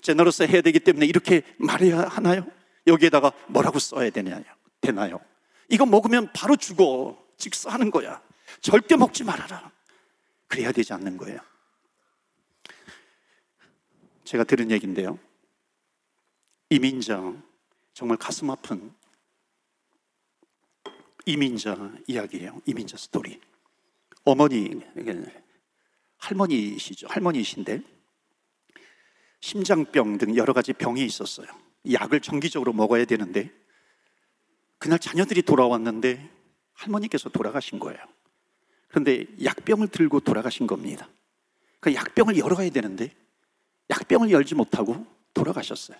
제너러스 0.00 0.42
해야 0.42 0.60
되기 0.60 0.80
때문에 0.80 1.06
이렇게 1.06 1.42
말해야 1.58 2.00
하나요? 2.08 2.44
여기에다가 2.86 3.32
뭐라고 3.46 3.78
써야 3.78 4.10
되나요? 4.10 4.42
되나요? 4.80 5.20
이거 5.68 5.86
먹으면 5.86 6.32
바로 6.32 6.56
죽어. 6.56 7.22
직사하는 7.36 7.90
거야. 7.90 8.22
절대 8.60 8.96
먹지 8.96 9.24
말아라. 9.24 9.70
그래야 10.46 10.70
되지 10.70 10.92
않는 10.92 11.16
거예요. 11.16 11.40
제가 14.24 14.44
들은 14.44 14.70
얘기인데요. 14.70 15.18
이민자, 16.70 17.34
정말 17.92 18.16
가슴 18.16 18.50
아픈 18.50 18.92
이민자 21.26 21.92
이야기예요. 22.06 22.60
이민자 22.66 22.96
스토리. 22.96 23.40
어머니, 24.24 24.80
할머니시죠. 26.18 27.08
할머니신데 27.08 27.82
심장병 29.40 30.18
등 30.18 30.36
여러 30.36 30.52
가지 30.52 30.72
병이 30.72 31.04
있었어요. 31.04 31.48
약을 31.90 32.20
정기적으로 32.20 32.72
먹어야 32.72 33.04
되는데 33.04 33.52
그날 34.82 34.98
자녀들이 34.98 35.42
돌아왔는데 35.42 36.28
할머니께서 36.72 37.28
돌아가신 37.28 37.78
거예요. 37.78 38.00
그런데 38.88 39.26
약병을 39.44 39.86
들고 39.86 40.18
돌아가신 40.18 40.66
겁니다. 40.66 41.08
그 41.78 41.94
약병을 41.94 42.36
열어가야 42.36 42.68
되는데 42.70 43.14
약병을 43.90 44.32
열지 44.32 44.56
못하고 44.56 45.06
돌아가셨어요. 45.34 45.96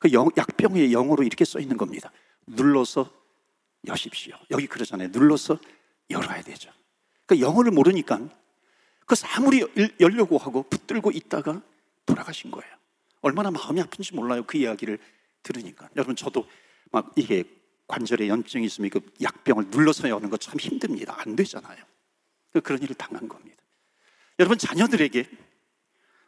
그 0.00 0.12
영, 0.12 0.28
약병의 0.36 0.92
영어로 0.92 1.22
이렇게 1.22 1.44
써 1.44 1.60
있는 1.60 1.76
겁니다. 1.76 2.10
눌러서 2.48 3.08
여십시오. 3.86 4.34
여기 4.50 4.66
그러잖아요. 4.66 5.10
눌러서 5.12 5.60
열어야 6.10 6.42
되죠. 6.42 6.72
그 7.26 7.38
영어를 7.38 7.70
모르니까 7.70 8.28
그 9.06 9.14
아무리 9.36 9.64
열려고 10.00 10.36
하고 10.36 10.64
붙들고 10.64 11.12
있다가 11.12 11.62
돌아가신 12.04 12.50
거예요. 12.50 12.74
얼마나 13.20 13.52
마음이 13.52 13.80
아픈지 13.82 14.16
몰라요. 14.16 14.42
그 14.48 14.58
이야기를 14.58 14.98
들으니까. 15.44 15.88
여러분, 15.94 16.16
저도 16.16 16.44
막 16.90 17.12
이게 17.14 17.44
관절에 17.86 18.28
염증이 18.28 18.64
있으면 18.66 18.90
그 18.90 19.00
약병을 19.22 19.66
눌러서 19.70 20.08
여는 20.08 20.30
거 20.30 20.36
참 20.36 20.58
힘듭니다. 20.58 21.14
안 21.18 21.36
되잖아요. 21.36 21.82
그 22.52 22.60
그런 22.60 22.82
일을 22.82 22.94
당한 22.94 23.28
겁니다. 23.28 23.56
여러분, 24.38 24.58
자녀들에게 24.58 25.28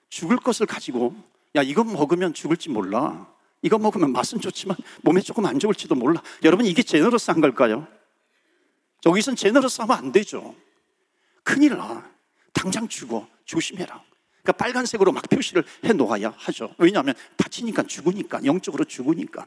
죽을 0.09 0.37
것을 0.37 0.67
가지고 0.67 1.15
야, 1.57 1.62
이거 1.62 1.85
먹으면 1.85 2.35
죽을지 2.35 2.69
몰라. 2.69 3.33
이거 3.62 3.79
먹으면 3.79 4.12
맛은 4.12 4.41
좋지만 4.41 4.77
몸에 5.03 5.21
조금 5.21 5.47
안 5.47 5.59
좋을지도 5.59 5.95
몰라. 5.95 6.23
여러분, 6.45 6.67
이게 6.67 6.83
제너러스한 6.83 7.41
걸까요? 7.41 7.88
저기선 9.00 9.37
제너러스 9.37 9.81
하면 9.81 9.97
안 9.97 10.12
되죠. 10.12 10.55
큰일 11.43 11.77
나. 11.77 12.09
당장 12.53 12.88
죽어. 12.88 13.29
조심해라. 13.45 14.03
그러니까 14.43 14.53
빨간색으로 14.53 15.12
막 15.12 15.29
표시를 15.29 15.65
해 15.85 15.93
놓아야 15.93 16.35
하죠. 16.37 16.75
왜냐하면 16.79 17.15
다치니까 17.37 17.85
죽으니까, 17.85 18.45
영적으로 18.45 18.85
죽으니까. 18.85 19.47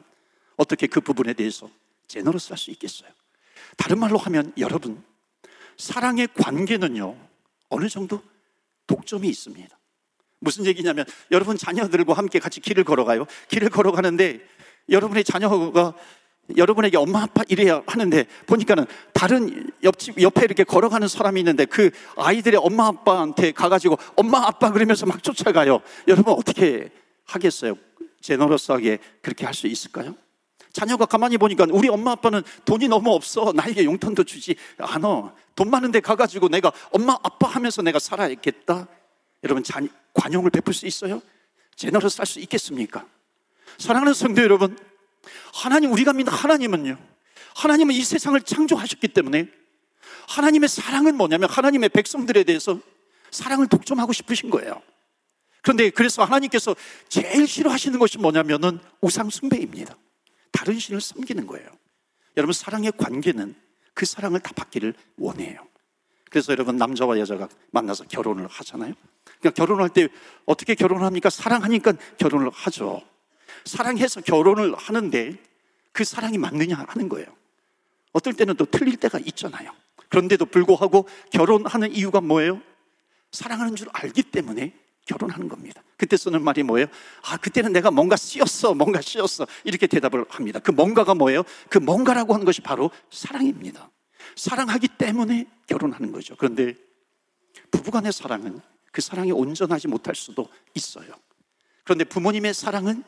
어떻게 0.56 0.86
그 0.86 1.00
부분에 1.00 1.32
대해서 1.32 1.70
제너러스 2.08 2.48
할 2.50 2.58
수 2.58 2.70
있겠어요? 2.70 3.10
다른 3.76 3.98
말로 3.98 4.18
하면 4.18 4.52
여러분, 4.58 5.02
사랑의 5.76 6.28
관계는요, 6.34 7.16
어느 7.70 7.88
정도 7.88 8.22
독점이 8.86 9.28
있습니다. 9.28 9.78
무슨 10.40 10.66
얘기냐면 10.66 11.04
여러분 11.30 11.56
자녀들과 11.56 12.14
함께 12.14 12.38
같이 12.38 12.60
길을 12.60 12.84
걸어가요. 12.84 13.26
길을 13.48 13.70
걸어가는데 13.70 14.40
여러분의 14.90 15.22
자녀가 15.24 15.94
여러분에게 16.56 16.96
엄마 16.96 17.22
아빠 17.22 17.42
이래야 17.48 17.82
하는데 17.86 18.24
보니까는 18.46 18.84
다른 19.14 19.70
옆집 19.84 20.20
옆에 20.20 20.44
이렇게 20.44 20.64
걸어가는 20.64 21.06
사람이 21.06 21.40
있는데 21.40 21.64
그 21.64 21.90
아이들의 22.16 22.60
엄마 22.62 22.88
아빠한테 22.88 23.52
가가지고 23.52 23.96
엄마 24.16 24.44
아빠 24.46 24.72
그러면서 24.72 25.06
막 25.06 25.22
쫓아가요. 25.22 25.80
여러분 26.08 26.34
어떻게 26.34 26.90
하겠어요? 27.24 27.76
제너러스하게 28.20 28.98
그렇게 29.22 29.44
할 29.44 29.54
수 29.54 29.68
있을까요? 29.68 30.16
자녀가 30.72 31.04
가만히 31.06 31.36
보니까 31.38 31.66
우리 31.70 31.88
엄마 31.88 32.12
아빠는 32.12 32.42
돈이 32.64 32.88
너무 32.88 33.12
없어 33.12 33.52
나에게 33.54 33.84
용돈도 33.84 34.24
주지 34.24 34.56
않아. 34.78 35.34
돈 35.54 35.70
많은데 35.70 36.00
가가지고 36.00 36.48
내가 36.48 36.72
엄마 36.90 37.12
아빠 37.22 37.48
하면서 37.48 37.82
내가 37.82 37.98
살아야겠다. 37.98 38.88
여러분 39.44 39.62
자, 39.62 39.80
관용을 40.14 40.50
베풀 40.50 40.72
수 40.72 40.86
있어요? 40.86 41.20
제너러스 41.76 42.18
할수 42.18 42.40
있겠습니까? 42.40 43.06
사랑하는 43.78 44.14
성도 44.14 44.42
여러분, 44.42 44.78
하나님, 45.52 45.92
우리가 45.92 46.12
믿는 46.12 46.32
하나님은요, 46.32 46.98
하나님은 47.56 47.94
이 47.94 48.02
세상을 48.02 48.40
창조하셨기 48.40 49.08
때문에 49.08 49.48
하나님의 50.28 50.68
사랑은 50.68 51.16
뭐냐면 51.16 51.50
하나님의 51.50 51.90
백성들에 51.90 52.44
대해서 52.44 52.78
사랑을 53.30 53.66
독점하고 53.66 54.12
싶으신 54.12 54.50
거예요. 54.50 54.82
그런데 55.62 55.90
그래서 55.90 56.24
하나님께서 56.24 56.74
제일 57.08 57.46
싫어하시는 57.46 57.98
것이 57.98 58.18
뭐냐면은 58.18 58.80
우상숭배입니다. 59.00 59.96
다른 60.52 60.78
신을 60.78 61.00
섬기는 61.00 61.46
거예요. 61.46 61.68
여러분, 62.36 62.52
사랑의 62.52 62.92
관계는 62.96 63.54
그 63.94 64.06
사랑을 64.06 64.40
다 64.40 64.52
받기를 64.54 64.94
원해요. 65.18 65.66
그래서 66.30 66.52
여러분, 66.52 66.76
남자와 66.76 67.18
여자가 67.18 67.48
만나서 67.72 68.04
결혼을 68.04 68.46
하잖아요. 68.46 68.94
그러니까 69.40 69.50
결혼할 69.50 69.88
때 69.88 70.08
어떻게 70.46 70.74
결혼합니까? 70.74 71.30
사랑하니까 71.30 71.94
결혼을 72.18 72.50
하죠. 72.50 73.02
사랑해서 73.64 74.20
결혼을 74.20 74.74
하는데 74.74 75.36
그 75.92 76.04
사랑이 76.04 76.38
맞느냐 76.38 76.84
하는 76.88 77.08
거예요. 77.08 77.26
어떨 78.12 78.34
때는 78.34 78.56
또 78.56 78.64
틀릴 78.64 78.96
때가 78.96 79.18
있잖아요. 79.18 79.72
그런데도 80.08 80.46
불구하고 80.46 81.08
결혼하는 81.30 81.92
이유가 81.92 82.20
뭐예요? 82.20 82.60
사랑하는 83.30 83.76
줄 83.76 83.88
알기 83.92 84.22
때문에 84.24 84.74
결혼하는 85.06 85.48
겁니다. 85.48 85.82
그때 85.96 86.16
쓰는 86.16 86.42
말이 86.42 86.62
뭐예요? 86.62 86.86
아, 87.24 87.36
그때는 87.36 87.72
내가 87.72 87.90
뭔가 87.90 88.16
씌었어, 88.16 88.74
뭔가 88.74 89.00
씌었어. 89.00 89.46
이렇게 89.64 89.86
대답을 89.86 90.24
합니다. 90.28 90.60
그 90.60 90.70
뭔가가 90.70 91.14
뭐예요? 91.14 91.42
그 91.68 91.78
뭔가라고 91.78 92.34
하는 92.34 92.44
것이 92.44 92.60
바로 92.60 92.90
사랑입니다. 93.10 93.90
사랑하기 94.36 94.88
때문에 94.98 95.46
결혼하는 95.66 96.12
거죠. 96.12 96.36
그런데 96.36 96.74
부부간의 97.70 98.12
사랑은 98.12 98.60
그 98.90 99.00
사랑이 99.00 99.32
온전하지 99.32 99.88
못할 99.88 100.14
수도 100.14 100.48
있어요. 100.74 101.12
그런데 101.84 102.04
부모님의 102.04 102.54
사랑은 102.54 103.02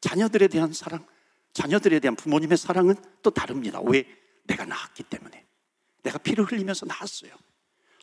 자녀들에 0.00 0.48
대한 0.48 0.72
사랑, 0.72 1.04
자녀들에 1.52 2.00
대한 2.00 2.14
부모님의 2.14 2.56
사랑은 2.56 2.94
또 3.22 3.30
다릅니다. 3.30 3.80
왜? 3.82 4.06
내가 4.44 4.64
낳았기 4.64 5.02
때문에. 5.04 5.44
내가 6.02 6.18
피를 6.18 6.44
흘리면서 6.44 6.86
낳았어요. 6.86 7.32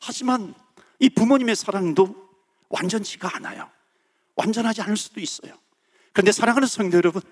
하지만 0.00 0.54
이 0.98 1.08
부모님의 1.08 1.56
사랑도 1.56 2.25
완전치가 2.68 3.36
않아요. 3.36 3.70
완전하지 4.34 4.82
않을 4.82 4.96
수도 4.96 5.20
있어요. 5.20 5.58
그런데 6.12 6.32
사랑하는 6.32 6.66
성도 6.68 6.96
여러분, 6.96 7.22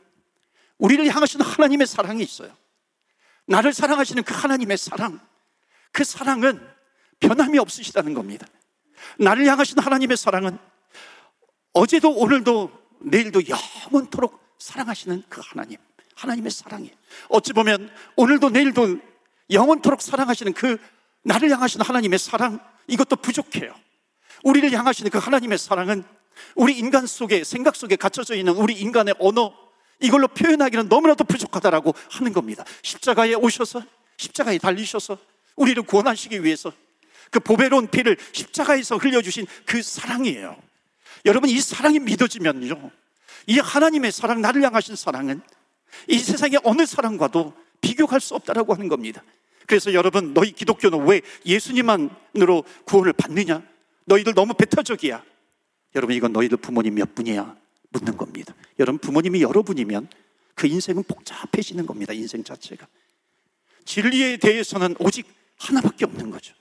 우리를 0.79 1.07
향하시는 1.07 1.45
하나님의 1.45 1.87
사랑이 1.87 2.23
있어요. 2.23 2.55
나를 3.47 3.73
사랑하시는 3.73 4.23
그 4.23 4.35
하나님의 4.35 4.77
사랑, 4.79 5.21
그 5.93 6.05
사랑은 6.05 6.67
변함이 7.21 7.59
없으시다는 7.59 8.15
겁니다. 8.15 8.47
나를 9.19 9.47
향하시는 9.47 9.83
하나님의 9.83 10.17
사랑은 10.17 10.59
어제도 11.73 12.11
오늘도 12.11 12.71
내일도 13.01 13.43
영원토록 13.49 14.57
사랑하시는 14.59 15.25
그 15.29 15.41
하나님, 15.45 15.79
하나님의 16.15 16.51
사랑이 16.51 16.91
어찌 17.29 17.53
보면 17.53 17.91
오늘도 18.17 18.51
내일도 18.51 18.99
영원토록 19.51 20.01
사랑하시는 20.01 20.53
그 20.53 20.79
나를 21.23 21.51
향하시는 21.51 21.85
하나님의 21.85 22.19
사랑 22.19 22.61
이것도 22.87 23.17
부족해요. 23.17 23.75
우리를 24.45 24.71
향하시는 24.73 25.11
그 25.11 25.19
하나님의 25.19 25.59
사랑은 25.59 26.05
우리 26.55 26.79
인간 26.79 27.07
속에 27.07 27.43
생각 27.45 27.75
속에 27.75 27.97
갇혀져 27.97 28.35
있는 28.35 28.55
우리 28.55 28.75
인간의 28.75 29.15
언어 29.19 29.53
이걸로 30.01 30.29
표현하기는 30.29 30.89
너무나도 30.89 31.25
부족하다라고 31.25 31.95
하는 32.11 32.33
겁니다. 32.33 32.65
십자가에 32.83 33.35
오셔서 33.35 33.83
십자가에 34.17 34.59
달리셔서 34.59 35.19
우리를 35.57 35.83
구원하시기 35.83 36.45
위해서 36.45 36.73
그 37.31 37.41
보배로운 37.41 37.89
피를 37.89 38.17
십자가에서 38.33 38.97
흘려주신 38.97 39.47
그 39.67 39.83
사랑이에요. 39.83 40.57
여러분 41.25 41.49
이 41.49 41.61
사랑이 41.61 41.99
믿어지면요. 42.01 42.91
이 43.47 43.59
하나님의 43.59 44.13
사랑, 44.13 44.41
나를 44.41 44.63
향하신 44.63 44.97
사랑은 44.97 45.43
이 46.09 46.19
세상의 46.19 46.61
어느 46.65 46.87
사랑과도 46.87 47.55
비교할 47.81 48.21
수 48.21 48.35
없다라고 48.35 48.75
하는 48.75 48.89
겁니다. 48.89 49.23
그래서 49.67 49.95
여러분, 49.95 50.35
너희 50.35 50.53
기독교는 50.53 51.07
왜 51.07 51.23
예수님만으로 51.47 52.65
구원을 52.85 53.13
받느냐? 53.15 53.63
너희들 54.07 54.35
너무 54.35 54.55
배타적이야. 54.55 55.25
여러분, 55.95 56.15
이건 56.17 56.33
너희들 56.33 56.59
부모님 56.59 56.95
몇 56.95 57.15
분이야? 57.15 57.57
묻는 57.91 58.17
겁니다. 58.17 58.55
여러분, 58.79 58.99
부모님이 58.99 59.43
여러분이면 59.43 60.09
그 60.55 60.67
인생은 60.67 61.05
복잡해지는 61.05 61.87
겁니다. 61.87 62.13
인생 62.13 62.43
자체가. 62.43 62.87
진리에 63.85 64.37
대해서는 64.39 64.97
오직 64.99 65.27
하나밖에 65.59 66.05
없는 66.05 66.31
거죠. 66.31 66.55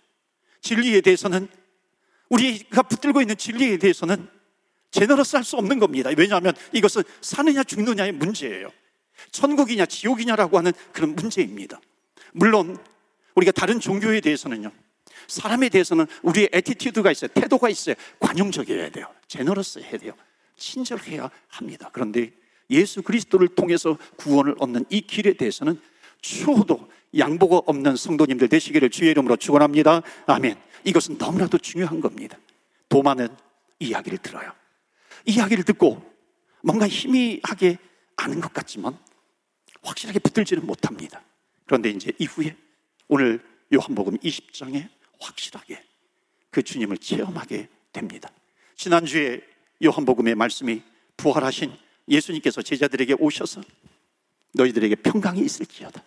진리에 0.61 1.01
대해서는 1.01 1.47
우리가 2.29 2.83
붙들고 2.83 3.21
있는 3.21 3.35
진리에 3.35 3.77
대해서는 3.77 4.27
generous 4.91 5.35
할 5.35 5.43
수 5.43 5.57
없는 5.57 5.79
겁니다. 5.79 6.11
왜냐하면 6.15 6.53
이것은 6.71 7.03
사느냐 7.21 7.63
죽느냐의 7.63 8.11
문제예요. 8.11 8.71
천국이냐 9.31 9.85
지옥이냐라고 9.85 10.57
하는 10.57 10.71
그런 10.91 11.15
문제입니다. 11.15 11.79
물론 12.33 12.77
우리가 13.35 13.51
다른 13.51 13.79
종교에 13.79 14.21
대해서는요. 14.21 14.71
사람에 15.27 15.69
대해서는 15.69 16.05
우리의 16.21 16.49
attitude가 16.51 17.11
있어요. 17.11 17.29
태도가 17.33 17.69
있어요. 17.69 17.95
관용적이어야 18.19 18.89
돼요. 18.89 19.07
generous 19.27 19.79
해야 19.79 19.97
돼요. 19.97 20.13
친절해야 20.57 21.29
합니다. 21.47 21.89
그런데 21.91 22.31
예수 22.69 23.01
그리스도를 23.01 23.49
통해서 23.49 23.97
구원을 24.17 24.55
얻는 24.59 24.85
이 24.89 25.01
길에 25.01 25.33
대해서는 25.33 25.79
추호도 26.21 26.89
양보가 27.17 27.63
없는 27.65 27.95
성도님들 27.95 28.47
되시기를 28.49 28.89
주의 28.89 29.11
이름으로 29.11 29.35
축원합니다. 29.35 30.01
아멘. 30.25 30.57
이것은 30.83 31.17
너무나도 31.17 31.57
중요한 31.59 32.01
겁니다. 32.01 32.37
도마는 32.89 33.27
이야기를 33.79 34.17
들어요. 34.19 34.51
이야기를 35.25 35.63
듣고 35.63 36.03
뭔가 36.61 36.87
희미하게 36.87 37.77
아는 38.15 38.39
것 38.39 38.53
같지만 38.53 38.97
확실하게 39.81 40.19
붙들지는 40.19 40.65
못합니다. 40.65 41.21
그런데 41.65 41.89
이제 41.89 42.11
이후에 42.17 42.55
오늘 43.07 43.41
요한복음 43.73 44.17
20장에 44.17 44.89
확실하게 45.19 45.83
그 46.49 46.61
주님을 46.61 46.97
체험하게 46.97 47.69
됩니다. 47.91 48.31
지난주에 48.75 49.41
요한복음의 49.83 50.35
말씀이 50.35 50.81
부활하신 51.17 51.75
예수님께서 52.07 52.61
제자들에게 52.61 53.15
오셔서 53.19 53.61
너희들에게 54.53 54.95
평강이 54.95 55.41
있을지어다. 55.41 56.03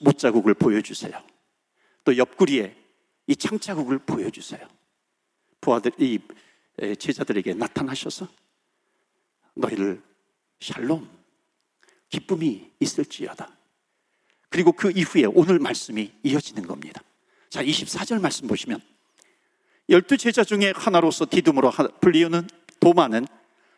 못자국을 0.00 0.54
보여주세요. 0.54 1.22
또 2.04 2.16
옆구리에 2.16 2.76
이 3.26 3.36
창자국을 3.36 3.98
보여주세요. 4.00 4.68
부하들, 5.60 5.92
이 5.98 6.18
제자들에게 6.98 7.54
나타나셔서 7.54 8.28
너희를 9.54 10.02
샬롬, 10.60 11.08
기쁨이 12.08 12.70
있을지어다. 12.78 13.56
그리고 14.48 14.72
그 14.72 14.90
이후에 14.90 15.24
오늘 15.24 15.58
말씀이 15.58 16.12
이어지는 16.22 16.66
겁니다. 16.66 17.02
자, 17.56 17.62
24절 17.62 18.20
말씀 18.20 18.46
보시면 18.46 18.82
열두 19.88 20.18
제자 20.18 20.44
중에 20.44 20.74
하나로서 20.76 21.24
디둠으로 21.24 21.72
불리우는 22.02 22.46
도마는 22.80 23.26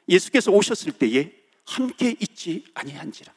예수께서 0.08 0.50
오셨을 0.50 0.90
때에 0.90 1.30
함께 1.64 2.16
있지 2.18 2.64
아니한지라. 2.74 3.32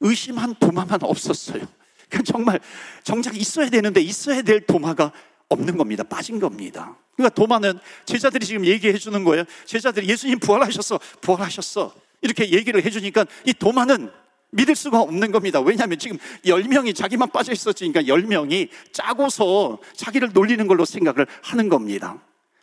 의심한 0.00 0.54
도마만 0.56 0.98
없었어요. 1.04 1.66
그러니까 2.10 2.30
정말 2.30 2.60
정작 3.02 3.34
있어야 3.34 3.70
되는데 3.70 4.02
있어야 4.02 4.42
될 4.42 4.60
도마가 4.66 5.10
없는 5.48 5.78
겁니다. 5.78 6.02
빠진 6.02 6.38
겁니다. 6.38 6.98
그러니까 7.16 7.34
도마는 7.34 7.78
제자들이 8.04 8.44
지금 8.44 8.66
얘기해 8.66 8.98
주는 8.98 9.24
거예요. 9.24 9.44
제자들이 9.64 10.06
예수님 10.06 10.38
부활하셨어. 10.38 11.00
부활하셨어. 11.22 11.94
이렇게 12.20 12.50
얘기를 12.52 12.84
해 12.84 12.90
주니까 12.90 13.24
이 13.46 13.54
도마는 13.54 14.10
믿을 14.52 14.74
수가 14.74 15.00
없는 15.00 15.30
겁니다. 15.30 15.60
왜냐하면 15.60 15.98
지금 15.98 16.18
10명이 16.44 16.94
자기만 16.94 17.30
빠져 17.30 17.52
있었으니까 17.52 18.02
10명이 18.02 18.68
짜고서 18.92 19.78
자기를 19.94 20.30
놀리는 20.32 20.66
걸로 20.66 20.84
생각을 20.84 21.26
하는 21.42 21.68
겁니다. 21.68 22.20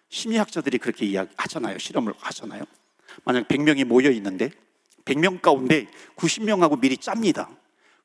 심리학자들이 0.09 0.77
그렇게 0.77 1.05
이야기하잖아요. 1.05 1.77
실험을 1.77 2.13
하잖아요. 2.17 2.63
만약 3.23 3.47
100명이 3.47 3.85
모여 3.85 4.09
있는데 4.11 4.51
100명 5.05 5.41
가운데 5.41 5.87
90명하고 6.15 6.79
미리 6.79 6.97
짭니다. 6.97 7.49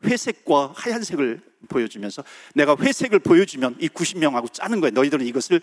회색과 0.04 0.72
하얀색을 0.74 1.40
보여주면서 1.68 2.24
내가 2.54 2.76
회색을 2.78 3.20
보여주면 3.20 3.76
이 3.80 3.88
90명하고 3.88 4.52
짜는 4.52 4.80
거예요. 4.80 4.92
너희들은 4.92 5.26
이것을 5.26 5.60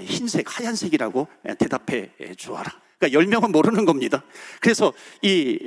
흰색, 0.00 0.58
하얀색이라고 0.58 1.28
대답해 1.58 2.10
주어라. 2.36 2.72
그러니까 2.98 3.20
10명은 3.20 3.50
모르는 3.50 3.84
겁니다. 3.84 4.24
그래서 4.60 4.92
이 5.22 5.58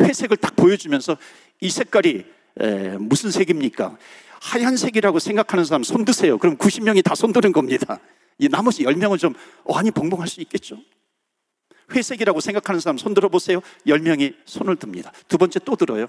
회색을 0.00 0.36
딱 0.38 0.56
보여주면서 0.56 1.16
이 1.60 1.70
색깔이 1.70 2.24
무슨 2.98 3.30
색입니까? 3.30 3.96
하얀색이라고 4.40 5.18
생각하는 5.18 5.64
사람 5.64 5.82
손 5.82 6.04
드세요. 6.04 6.38
그럼 6.38 6.56
90명이 6.56 7.04
다 7.04 7.14
손 7.14 7.32
드는 7.32 7.52
겁니다. 7.52 8.00
이 8.38 8.48
나머지 8.48 8.84
10명은 8.84 9.18
좀 9.18 9.34
어안이 9.64 9.90
벙벙할 9.90 10.26
수 10.26 10.40
있겠죠. 10.40 10.78
회색이라고 11.92 12.40
생각하는 12.40 12.80
사람 12.80 12.96
손 12.96 13.12
들어보세요. 13.14 13.60
10명이 13.86 14.34
손을 14.46 14.76
듭니다. 14.76 15.12
두 15.28 15.36
번째 15.36 15.58
또 15.64 15.76
들어요. 15.76 16.06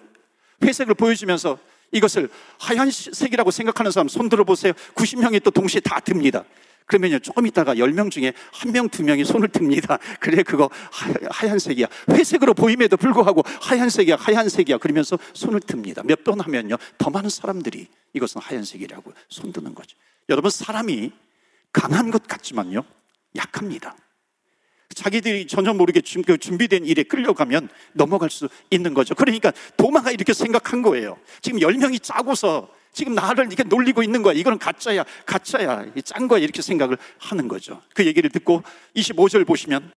회색을 0.63 0.93
보여주면서 0.95 1.57
이것을 1.91 2.29
하얀색이라고 2.59 3.51
생각하는 3.51 3.91
사람 3.91 4.07
손 4.07 4.29
들어보세요. 4.29 4.71
90명이 4.95 5.43
또 5.43 5.51
동시에 5.51 5.81
다 5.81 5.99
듭니다. 5.99 6.45
그러면요, 6.85 7.19
조금 7.19 7.47
있다가 7.47 7.75
10명 7.75 8.11
중에 8.11 8.33
한 8.51 8.71
명, 8.71 8.89
두 8.89 9.03
명이 9.03 9.23
손을 9.23 9.47
듭니다. 9.49 9.97
그래, 10.19 10.43
그거 10.43 10.69
하 10.91 11.47
얀색이야. 11.47 11.87
회색으로 12.09 12.53
보임에도 12.53 12.97
불구하고 12.97 13.43
하얀색이야, 13.61 14.17
하얀색이야. 14.17 14.77
그러면서 14.77 15.17
손을 15.33 15.59
듭니다. 15.61 16.01
몇 16.03 16.21
번 16.23 16.39
하면요, 16.39 16.77
더 16.97 17.09
많은 17.09 17.29
사람들이 17.29 17.87
이것은 18.13 18.41
하얀색이라고 18.41 19.13
손 19.29 19.51
드는 19.51 19.73
거죠. 19.73 19.97
여러분, 20.29 20.51
사람이 20.51 21.11
강한 21.73 22.11
것 22.11 22.27
같지만요, 22.27 22.83
약합니다. 23.35 23.95
자기들이 24.93 25.47
전혀 25.47 25.73
모르게 25.73 26.01
그 26.27 26.37
준비된 26.37 26.85
일에 26.85 27.03
끌려가면 27.03 27.69
넘어갈 27.93 28.29
수 28.29 28.49
있는 28.69 28.93
거죠. 28.93 29.15
그러니까 29.15 29.53
도마가 29.77 30.11
이렇게 30.11 30.33
생각한 30.33 30.81
거예요. 30.81 31.17
지금 31.41 31.59
10명이 31.59 32.03
짜고서 32.03 32.69
지금 32.93 33.15
나를 33.15 33.47
이렇게 33.47 33.63
놀리고 33.63 34.03
있는 34.03 34.21
거야. 34.21 34.33
이거는 34.33 34.59
가짜야, 34.59 35.05
가짜야, 35.25 35.85
짠 36.03 36.27
거야. 36.27 36.39
이렇게 36.39 36.61
생각을 36.61 36.97
하는 37.19 37.47
거죠. 37.47 37.81
그 37.93 38.05
얘기를 38.05 38.29
듣고 38.29 38.63
25절 38.95 39.47
보시면 39.47 39.91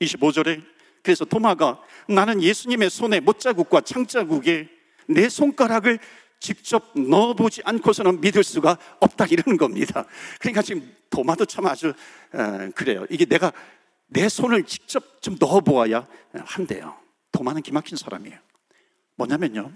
25절에 0.00 0.62
그래서 1.02 1.24
도마가 1.24 1.80
나는 2.08 2.42
예수님의 2.42 2.90
손에 2.90 3.20
못자국과 3.20 3.80
창자국에 3.80 4.68
내 5.08 5.28
손가락을 5.28 5.98
직접 6.38 6.92
넣어보지 6.94 7.62
않고서는 7.64 8.20
믿을 8.20 8.42
수가 8.42 8.76
없다 9.00 9.26
이러는 9.26 9.56
겁니다. 9.56 10.04
그러니까 10.40 10.62
지금 10.62 10.94
도마도 11.10 11.44
참 11.44 11.66
아주 11.66 11.92
어, 12.32 12.70
그래요. 12.74 13.06
이게 13.10 13.24
내가 13.24 13.52
내 14.06 14.28
손을 14.28 14.64
직접 14.64 15.22
좀 15.22 15.36
넣어보아야 15.38 16.06
한대요. 16.44 16.96
도마는 17.32 17.62
기막힌 17.62 17.96
사람이에요. 17.96 18.38
뭐냐면요. 19.16 19.72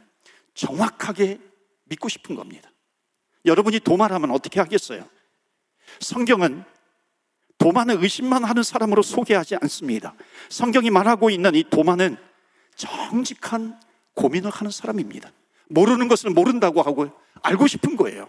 정확하게 0.54 1.38
믿고 1.86 2.08
싶은 2.08 2.34
겁니다. 2.34 2.70
여러분이 3.44 3.80
도마라면 3.80 4.30
어떻게 4.30 4.60
하겠어요? 4.60 5.08
성경은 6.00 6.64
도마는 7.58 8.02
의심만 8.02 8.44
하는 8.44 8.62
사람으로 8.62 9.02
소개하지 9.02 9.56
않습니다. 9.62 10.14
성경이 10.48 10.90
말하고 10.90 11.30
있는 11.30 11.54
이 11.54 11.64
도마는 11.64 12.16
정직한 12.74 13.80
고민을 14.14 14.50
하는 14.50 14.70
사람입니다. 14.70 15.32
모르는 15.68 16.08
것을 16.08 16.30
모른다고 16.30 16.82
하고 16.82 17.10
알고 17.42 17.66
싶은 17.66 17.96
거예요. 17.96 18.28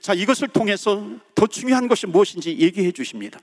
자, 0.00 0.12
이것을 0.14 0.48
통해서 0.48 1.08
더 1.34 1.46
중요한 1.46 1.88
것이 1.88 2.06
무엇인지 2.06 2.58
얘기해 2.58 2.92
주십니다. 2.92 3.40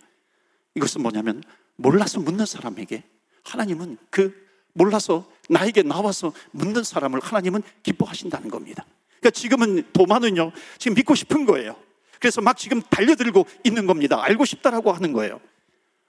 이것은 0.75 1.01
뭐냐면 1.01 1.43
몰라서 1.75 2.19
묻는 2.19 2.45
사람에게 2.45 3.03
하나님은 3.43 3.97
그 4.09 4.43
몰라서 4.73 5.29
나에게 5.49 5.83
나와서 5.83 6.33
묻는 6.51 6.83
사람을 6.83 7.19
하나님은 7.19 7.62
기뻐하신다는 7.83 8.49
겁니다. 8.49 8.86
그러니까 9.23 9.29
지금은 9.31 9.93
도마는요, 9.93 10.51
지금 10.77 10.95
믿고 10.95 11.15
싶은 11.15 11.45
거예요. 11.45 11.81
그래서 12.19 12.41
막 12.41 12.57
지금 12.57 12.81
달려들고 12.81 13.47
있는 13.63 13.88
겁니다. 13.88 14.21
알고 14.21 14.43
싶다라고 14.43 14.91
하는 14.91 15.13
거예요. 15.13 15.39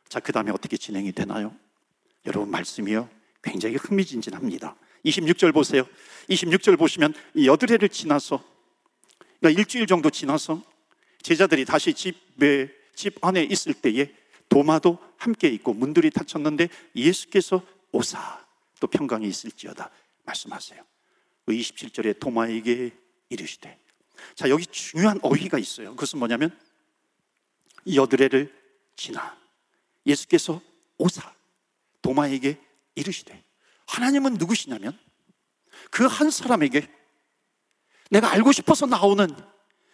자, 0.08 0.18
그 0.18 0.32
다음에 0.32 0.50
어떻게 0.50 0.76
진행이 0.76 1.12
되나요? 1.12 1.54
여러분, 2.26 2.50
말씀이요. 2.50 3.08
굉장히 3.40 3.76
흥미진진합니다. 3.76 4.74
26절 5.04 5.54
보세요. 5.54 5.86
26절 6.28 6.76
보시면 6.76 7.14
여드레를 7.44 7.88
지나서, 7.88 8.42
그러니까 9.38 9.60
일주일 9.60 9.86
정도 9.86 10.10
지나서 10.10 10.60
제자들이 11.22 11.64
다시 11.64 11.94
집에, 11.94 12.68
집 12.96 13.24
안에 13.24 13.44
있을 13.44 13.74
때에 13.74 14.12
도마도 14.48 14.98
함께 15.16 15.48
있고 15.48 15.72
문들이 15.72 16.10
닫혔는데 16.10 16.68
예수께서 16.96 17.62
오사 17.92 18.44
또 18.80 18.86
평강이 18.86 19.26
있을지어다 19.26 19.90
말씀하세요. 20.24 20.82
27절에 21.48 22.18
도마에게 22.18 23.03
이르시되 23.34 23.78
자 24.34 24.48
여기 24.48 24.66
중요한 24.66 25.18
어휘가 25.22 25.58
있어요 25.58 25.90
그것은 25.90 26.18
뭐냐면 26.18 26.56
여드레를 27.92 28.52
지나 28.96 29.36
예수께서 30.06 30.60
오사 30.98 31.32
도마에게 32.02 32.58
이르시되 32.94 33.44
하나님은 33.86 34.34
누구시냐면 34.34 34.98
그 35.90 36.06
한 36.06 36.30
사람에게 36.30 36.88
내가 38.10 38.30
알고 38.30 38.52
싶어서 38.52 38.86
나오는 38.86 39.28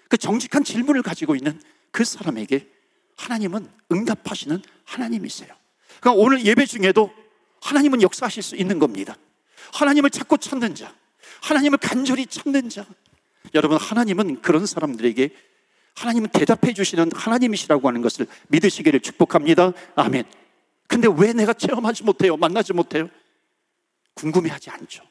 그 0.09 0.17
정직한 0.17 0.65
질문을 0.65 1.03
가지고 1.03 1.37
있는 1.37 1.61
그 1.91 2.05
사람에게 2.05 2.69
하나님은 3.17 3.71
응답하시는 3.93 4.63
하나님이세요. 4.85 5.55
그러니까 6.01 6.23
오늘 6.23 6.45
예배 6.45 6.67
중에도 6.67 7.13
하나님은 7.63 8.03
역사하실 8.03 8.43
수 8.43 8.57
있는 8.57 8.79
겁니다. 8.79 9.17
하나님을 9.73 10.11
찾고 10.11 10.39
찾는 10.39 10.75
자, 10.75 10.95
하나님을 11.43 11.79
간절히 11.79 12.27
찾는 12.27 12.69
자, 12.71 12.87
여러분, 13.55 13.79
하나님은 13.79 14.43
그런 14.43 14.67
사람들에게 14.67 15.31
하나님은 15.97 16.31
대답해 16.31 16.73
주시는 16.73 17.11
하나님이시라고 17.15 17.87
하는 17.89 18.01
것을 18.01 18.27
믿으시기를 18.49 19.01
축복합니다. 19.01 19.73
아멘. 19.97 20.25
근데 20.87 21.09
왜 21.17 21.33
내가 21.33 21.53
체험하지 21.53 22.05
못해요? 22.05 22.37
만나지 22.37 22.73
못해요? 22.73 23.09
궁금해하지 24.15 24.71
않죠. 24.71 25.03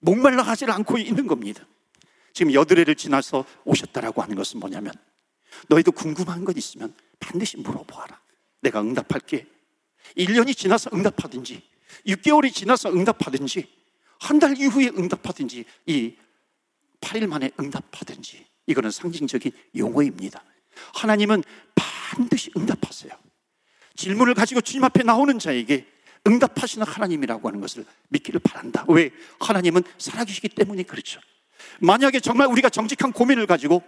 목말라 0.00 0.42
하지 0.42 0.64
않고 0.64 0.98
있는 0.98 1.26
겁니다. 1.26 1.66
지금 2.32 2.52
여드레를 2.52 2.94
지나서 2.94 3.44
오셨다라고 3.64 4.22
하는 4.22 4.36
것은 4.36 4.60
뭐냐면 4.60 4.92
너희도 5.68 5.92
궁금한 5.92 6.44
것 6.44 6.56
있으면 6.56 6.94
반드시 7.18 7.56
물어보아라. 7.56 8.20
내가 8.60 8.80
응답할게. 8.80 9.46
1년이 10.16 10.56
지나서 10.56 10.90
응답하든지, 10.92 11.62
6개월이 12.06 12.52
지나서 12.52 12.90
응답하든지, 12.92 13.68
한 14.20 14.38
달 14.38 14.56
이후에 14.58 14.88
응답하든지, 14.88 15.64
이 15.86 16.14
8일 17.00 17.26
만에 17.26 17.50
응답하든지, 17.58 18.46
이거는 18.66 18.90
상징적인 18.90 19.52
용어입니다. 19.76 20.42
하나님은 20.94 21.42
반드시 21.74 22.50
응답하세요. 22.56 23.12
질문을 23.96 24.34
가지고 24.34 24.60
주님 24.60 24.84
앞에 24.84 25.02
나오는 25.02 25.38
자에게 25.38 25.86
응답하시는 26.26 26.86
하나님이라고 26.86 27.48
하는 27.48 27.60
것을 27.60 27.84
믿기를 28.08 28.40
바란다. 28.40 28.84
왜? 28.88 29.10
하나님은 29.40 29.82
살아계시기 29.98 30.50
때문에 30.50 30.82
그렇죠. 30.82 31.20
만약에 31.80 32.20
정말 32.20 32.46
우리가 32.48 32.70
정직한 32.70 33.12
고민을 33.12 33.46
가지고 33.46 33.82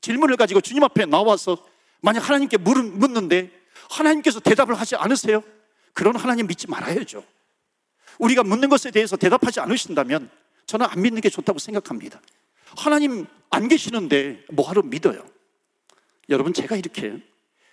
질문을 0.00 0.36
가지고 0.36 0.60
주님 0.60 0.84
앞에 0.84 1.06
나와서 1.06 1.66
만약 2.00 2.28
하나님께 2.28 2.58
묻는데 2.58 3.50
하나님께서 3.90 4.40
대답을 4.40 4.74
하지 4.74 4.96
않으세요? 4.96 5.42
그런 5.92 6.16
하나님 6.16 6.46
믿지 6.46 6.66
말아야죠. 6.68 7.24
우리가 8.18 8.44
묻는 8.44 8.68
것에 8.68 8.90
대해서 8.90 9.16
대답하지 9.16 9.60
않으신다면 9.60 10.30
저는 10.66 10.86
안 10.86 11.02
믿는 11.02 11.20
게 11.20 11.28
좋다고 11.28 11.58
생각합니다. 11.58 12.20
하나님 12.76 13.26
안 13.50 13.68
계시는데 13.68 14.44
뭐하러 14.52 14.82
믿어요? 14.82 15.26
여러분, 16.28 16.52
제가 16.52 16.76
이렇게 16.76 17.22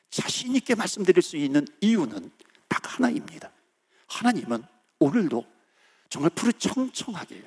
자신 0.10 0.56
있게 0.56 0.76
말씀드릴 0.76 1.22
수 1.22 1.38
있는 1.38 1.66
이유는 1.80 2.32
딱 2.68 2.98
하나입니다. 2.98 3.52
하나님은 4.08 4.64
오늘도 5.00 5.46
정말 6.10 6.30
푸르 6.32 6.52
청청하게 6.54 7.44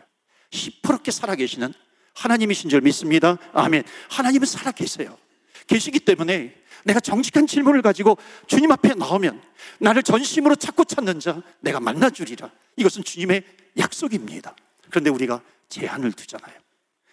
시퍼렇게 0.51 1.11
살아계시는 1.11 1.73
하나님이신 2.15 2.71
줄 2.71 2.81
믿습니다. 2.81 3.37
아멘. 3.53 3.85
하나님은 4.09 4.47
살아계세요. 4.47 5.19
계시기 5.67 6.01
때문에 6.01 6.55
내가 6.85 7.01
정직한 7.01 7.47
질문을 7.47 7.83
가지고 7.83 8.17
주님 8.47 8.71
앞에 8.73 8.95
나오면 8.95 9.43
나를 9.79 10.03
전심으로 10.03 10.57
찾고 10.57 10.85
찾는 10.85 11.21
자 11.21 11.43
내가 11.61 11.81
만나주리라. 11.81 12.51
이것은 12.77 13.05
주님의 13.05 13.45
약속입니다. 13.79 14.55
그런데 14.95 15.11
우리가 15.11 15.43
제한을 15.71 16.13
두잖아요. 16.13 16.57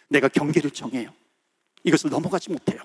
내가 0.07 0.27
경계를 0.27 0.69
정해요. 0.69 1.11
이것을 1.83 2.11
넘어가지 2.11 2.51
못해요. 2.51 2.79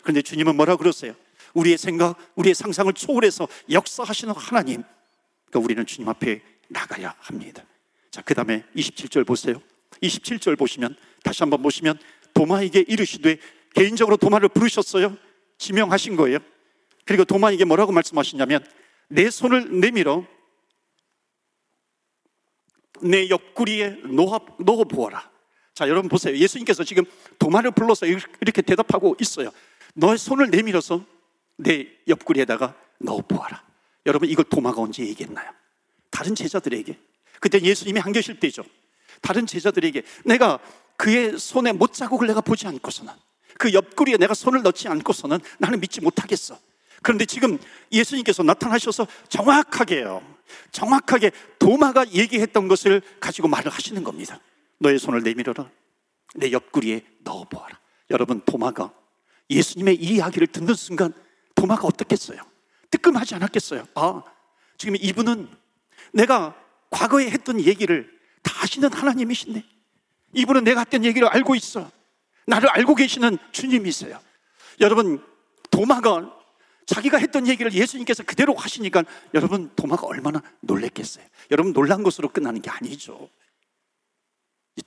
그런데 0.00 0.22
주님은 0.22 0.56
뭐라 0.56 0.76
그러세요? 0.76 1.14
우리의 1.52 1.76
생각, 1.76 2.16
우리의 2.34 2.54
상상을 2.54 2.90
초월해서 2.94 3.46
역사하시는 3.70 4.32
하나님. 4.34 4.84
그러니까 5.44 5.60
우리는 5.62 5.84
주님 5.84 6.08
앞에 6.08 6.40
나가야 6.68 7.14
합니다. 7.18 7.62
자, 8.10 8.22
그 8.22 8.32
다음에 8.32 8.64
27절 8.74 9.26
보세요. 9.26 9.60
27절 10.02 10.56
보시면, 10.56 10.96
다시 11.22 11.42
한번 11.42 11.60
보시면, 11.60 11.98
도마에게 12.32 12.86
이르시되, 12.88 13.36
개인적으로 13.74 14.16
도마를 14.16 14.48
부르셨어요. 14.48 15.14
지명하신 15.58 16.16
거예요. 16.16 16.38
그리고 17.04 17.26
도마에게 17.26 17.66
뭐라고 17.66 17.92
말씀하시냐면, 17.92 18.64
내 19.08 19.28
손을 19.28 19.78
내밀어 19.78 20.24
내 23.02 23.28
옆구리에 23.28 24.02
놓아 24.04 24.38
보아라. 24.84 25.30
자, 25.74 25.88
여러분 25.88 26.08
보세요. 26.08 26.36
예수님께서 26.36 26.82
지금 26.84 27.04
도마를 27.38 27.70
불러서 27.70 28.06
이렇게 28.06 28.62
대답하고 28.62 29.16
있어요. 29.20 29.50
너의 29.94 30.18
손을 30.18 30.50
내밀어서 30.50 31.04
내 31.56 31.86
옆구리에다가 32.08 32.74
넣어 32.98 33.20
보아라. 33.20 33.62
여러분, 34.06 34.28
이걸 34.28 34.44
도마가 34.44 34.80
언제 34.82 35.04
얘기했나요? 35.04 35.50
다른 36.10 36.34
제자들에게. 36.34 36.98
그때 37.40 37.60
예수님이 37.60 38.00
안 38.00 38.12
계실 38.12 38.40
때죠. 38.40 38.64
다른 39.20 39.46
제자들에게 39.46 40.02
내가 40.24 40.58
그의 40.96 41.38
손에 41.38 41.72
못 41.72 41.92
자국을 41.92 42.26
내가 42.26 42.40
보지 42.40 42.66
않고서는 42.66 43.12
그 43.56 43.72
옆구리에 43.72 44.16
내가 44.16 44.34
손을 44.34 44.62
넣지 44.62 44.88
않고서는 44.88 45.38
나는 45.58 45.80
믿지 45.80 46.00
못하겠어. 46.00 46.58
그런데 47.02 47.24
지금 47.24 47.58
예수님께서 47.92 48.42
나타나셔서 48.42 49.06
정확하게요. 49.28 50.37
정확하게 50.72 51.30
도마가 51.58 52.10
얘기했던 52.12 52.68
것을 52.68 53.02
가지고 53.20 53.48
말을 53.48 53.70
하시는 53.70 54.02
겁니다. 54.02 54.40
너의 54.78 54.98
손을 54.98 55.22
내밀어라. 55.22 55.70
내 56.34 56.52
옆구리에 56.52 57.04
넣어보아라. 57.20 57.78
여러분, 58.10 58.40
도마가 58.44 58.92
예수님의 59.50 59.96
이 59.96 60.16
이야기를 60.16 60.48
듣는 60.48 60.74
순간 60.74 61.12
도마가 61.54 61.86
어떻겠어요? 61.86 62.40
뜨끔하지 62.90 63.34
않았겠어요? 63.34 63.86
아, 63.94 64.22
지금 64.76 64.96
이분은 64.96 65.48
내가 66.12 66.54
과거에 66.90 67.30
했던 67.30 67.60
얘기를 67.60 68.10
다 68.42 68.62
아시는 68.62 68.92
하나님이신데 68.92 69.62
이분은 70.34 70.64
내가 70.64 70.80
했던 70.80 71.04
얘기를 71.04 71.28
알고 71.28 71.54
있어. 71.54 71.90
나를 72.46 72.68
알고 72.70 72.94
계시는 72.94 73.36
주님이세요. 73.52 74.18
여러분, 74.80 75.22
도마가 75.70 76.37
자기가 76.88 77.18
했던 77.18 77.46
얘기를 77.46 77.70
예수님께서 77.70 78.22
그대로 78.22 78.54
하시니까 78.54 79.04
여러분 79.34 79.70
도마가 79.76 80.06
얼마나 80.06 80.42
놀랬겠어요. 80.60 81.24
여러분 81.50 81.74
놀란 81.74 82.02
것으로 82.02 82.30
끝나는 82.30 82.62
게 82.62 82.70
아니죠. 82.70 83.28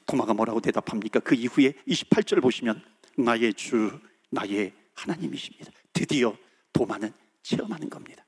도마가 0.08 0.34
뭐라고 0.34 0.62
대답합니까? 0.62 1.20
그 1.20 1.36
이후에 1.36 1.74
28절 1.88 2.42
보시면 2.42 2.84
나의 3.18 3.54
주, 3.54 4.00
나의 4.32 4.74
하나님이십니다. 4.96 5.72
드디어 5.94 6.36
도마는 6.74 7.14
체험하는 7.44 7.92
겁니다. 7.92 8.26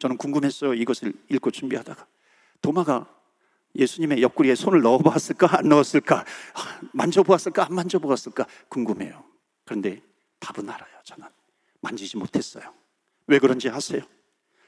저는 0.00 0.16
궁금했어요. 0.16 0.74
이것을 0.74 1.12
읽고 1.30 1.52
준비하다가 1.52 2.08
도마가 2.60 3.08
예수님의 3.76 4.20
옆구리에 4.20 4.56
손을 4.56 4.80
넣어보았을까 4.82 5.58
안 5.58 5.68
넣었을까 5.68 6.24
만져보았을까 6.92 7.66
안 7.66 7.74
만져보았을까 7.74 8.46
궁금해요. 8.68 9.24
그런데 9.64 10.02
답은 10.40 10.68
알아요. 10.68 10.90
저는 11.04 11.28
만지지 11.82 12.16
못했어요. 12.16 12.74
왜 13.26 13.38
그런지 13.38 13.68
아세요? 13.68 14.02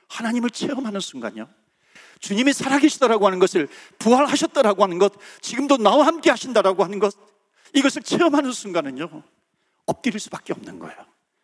하나님을 0.08 0.50
체험하는 0.50 1.00
순간요. 1.00 1.48
주님이 2.20 2.52
살아계시다라고 2.52 3.26
하는 3.26 3.38
것을 3.38 3.68
부활하셨다라고 3.98 4.82
하는 4.82 4.98
것, 4.98 5.12
지금도 5.40 5.76
나와 5.76 6.06
함께 6.06 6.30
하신다라고 6.30 6.82
하는 6.82 6.98
것, 6.98 7.14
이것을 7.74 8.02
체험하는 8.02 8.52
순간은요, 8.52 9.22
엎드릴 9.86 10.18
수밖에 10.18 10.52
없는 10.52 10.78
거예요. 10.78 10.96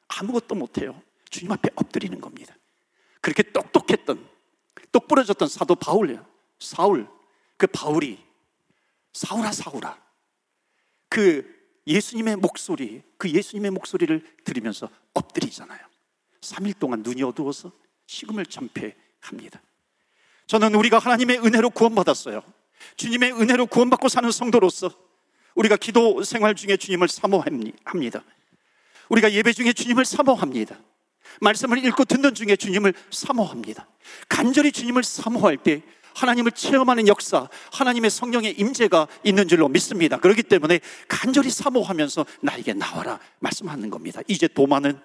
아무것도 0.08 0.54
못해요. 0.54 1.00
주님 1.30 1.52
앞에 1.52 1.70
엎드리는 1.74 2.20
겁니다. 2.20 2.54
그렇게 3.20 3.42
똑똑했던, 3.42 4.28
똑부러졌던 4.92 5.48
사도 5.48 5.74
바울, 5.74 6.22
사울, 6.58 7.08
그 7.56 7.66
바울이, 7.66 8.22
사울아, 9.12 9.52
사울아. 9.52 10.02
그 11.08 11.48
예수님의 11.86 12.36
목소리, 12.36 13.02
그 13.16 13.30
예수님의 13.30 13.70
목소리를 13.70 14.24
들으면서 14.44 14.88
엎드리잖아요. 15.14 15.93
3일 16.44 16.78
동안 16.78 17.02
눈이 17.02 17.22
어두워서 17.22 17.72
식음을 18.06 18.46
참패합니다. 18.46 19.60
저는 20.46 20.74
우리가 20.74 20.98
하나님의 20.98 21.38
은혜로 21.38 21.70
구원받았어요. 21.70 22.42
주님의 22.96 23.32
은혜로 23.32 23.66
구원받고 23.66 24.08
사는 24.08 24.30
성도로서 24.30 24.90
우리가 25.54 25.76
기도 25.76 26.22
생활 26.22 26.54
중에 26.54 26.76
주님을 26.76 27.08
사모합니다. 27.08 28.22
우리가 29.08 29.32
예배 29.32 29.52
중에 29.52 29.72
주님을 29.72 30.04
사모합니다. 30.04 30.78
말씀을 31.40 31.84
읽고 31.84 32.04
듣는 32.04 32.34
중에 32.34 32.56
주님을 32.56 32.94
사모합니다. 33.10 33.88
간절히 34.28 34.70
주님을 34.72 35.02
사모할 35.02 35.56
때 35.56 35.82
하나님을 36.14 36.52
체험하는 36.52 37.08
역사, 37.08 37.48
하나님의 37.72 38.10
성령의 38.10 38.52
임재가 38.58 39.08
있는 39.24 39.48
줄로 39.48 39.68
믿습니다. 39.68 40.18
그렇기 40.18 40.44
때문에 40.44 40.80
간절히 41.08 41.50
사모하면서 41.50 42.24
나에게 42.40 42.74
나와라 42.74 43.18
말씀하는 43.40 43.90
겁니다. 43.90 44.20
이제 44.28 44.46
도마는 44.46 45.00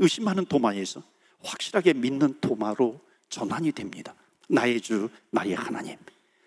의심하는 0.00 0.44
도마에서 0.46 1.02
확실하게 1.42 1.92
믿는 1.92 2.40
도마로 2.40 3.00
전환이 3.28 3.72
됩니다. 3.72 4.14
나의 4.48 4.80
주, 4.80 5.08
나의 5.30 5.54
하나님. 5.54 5.96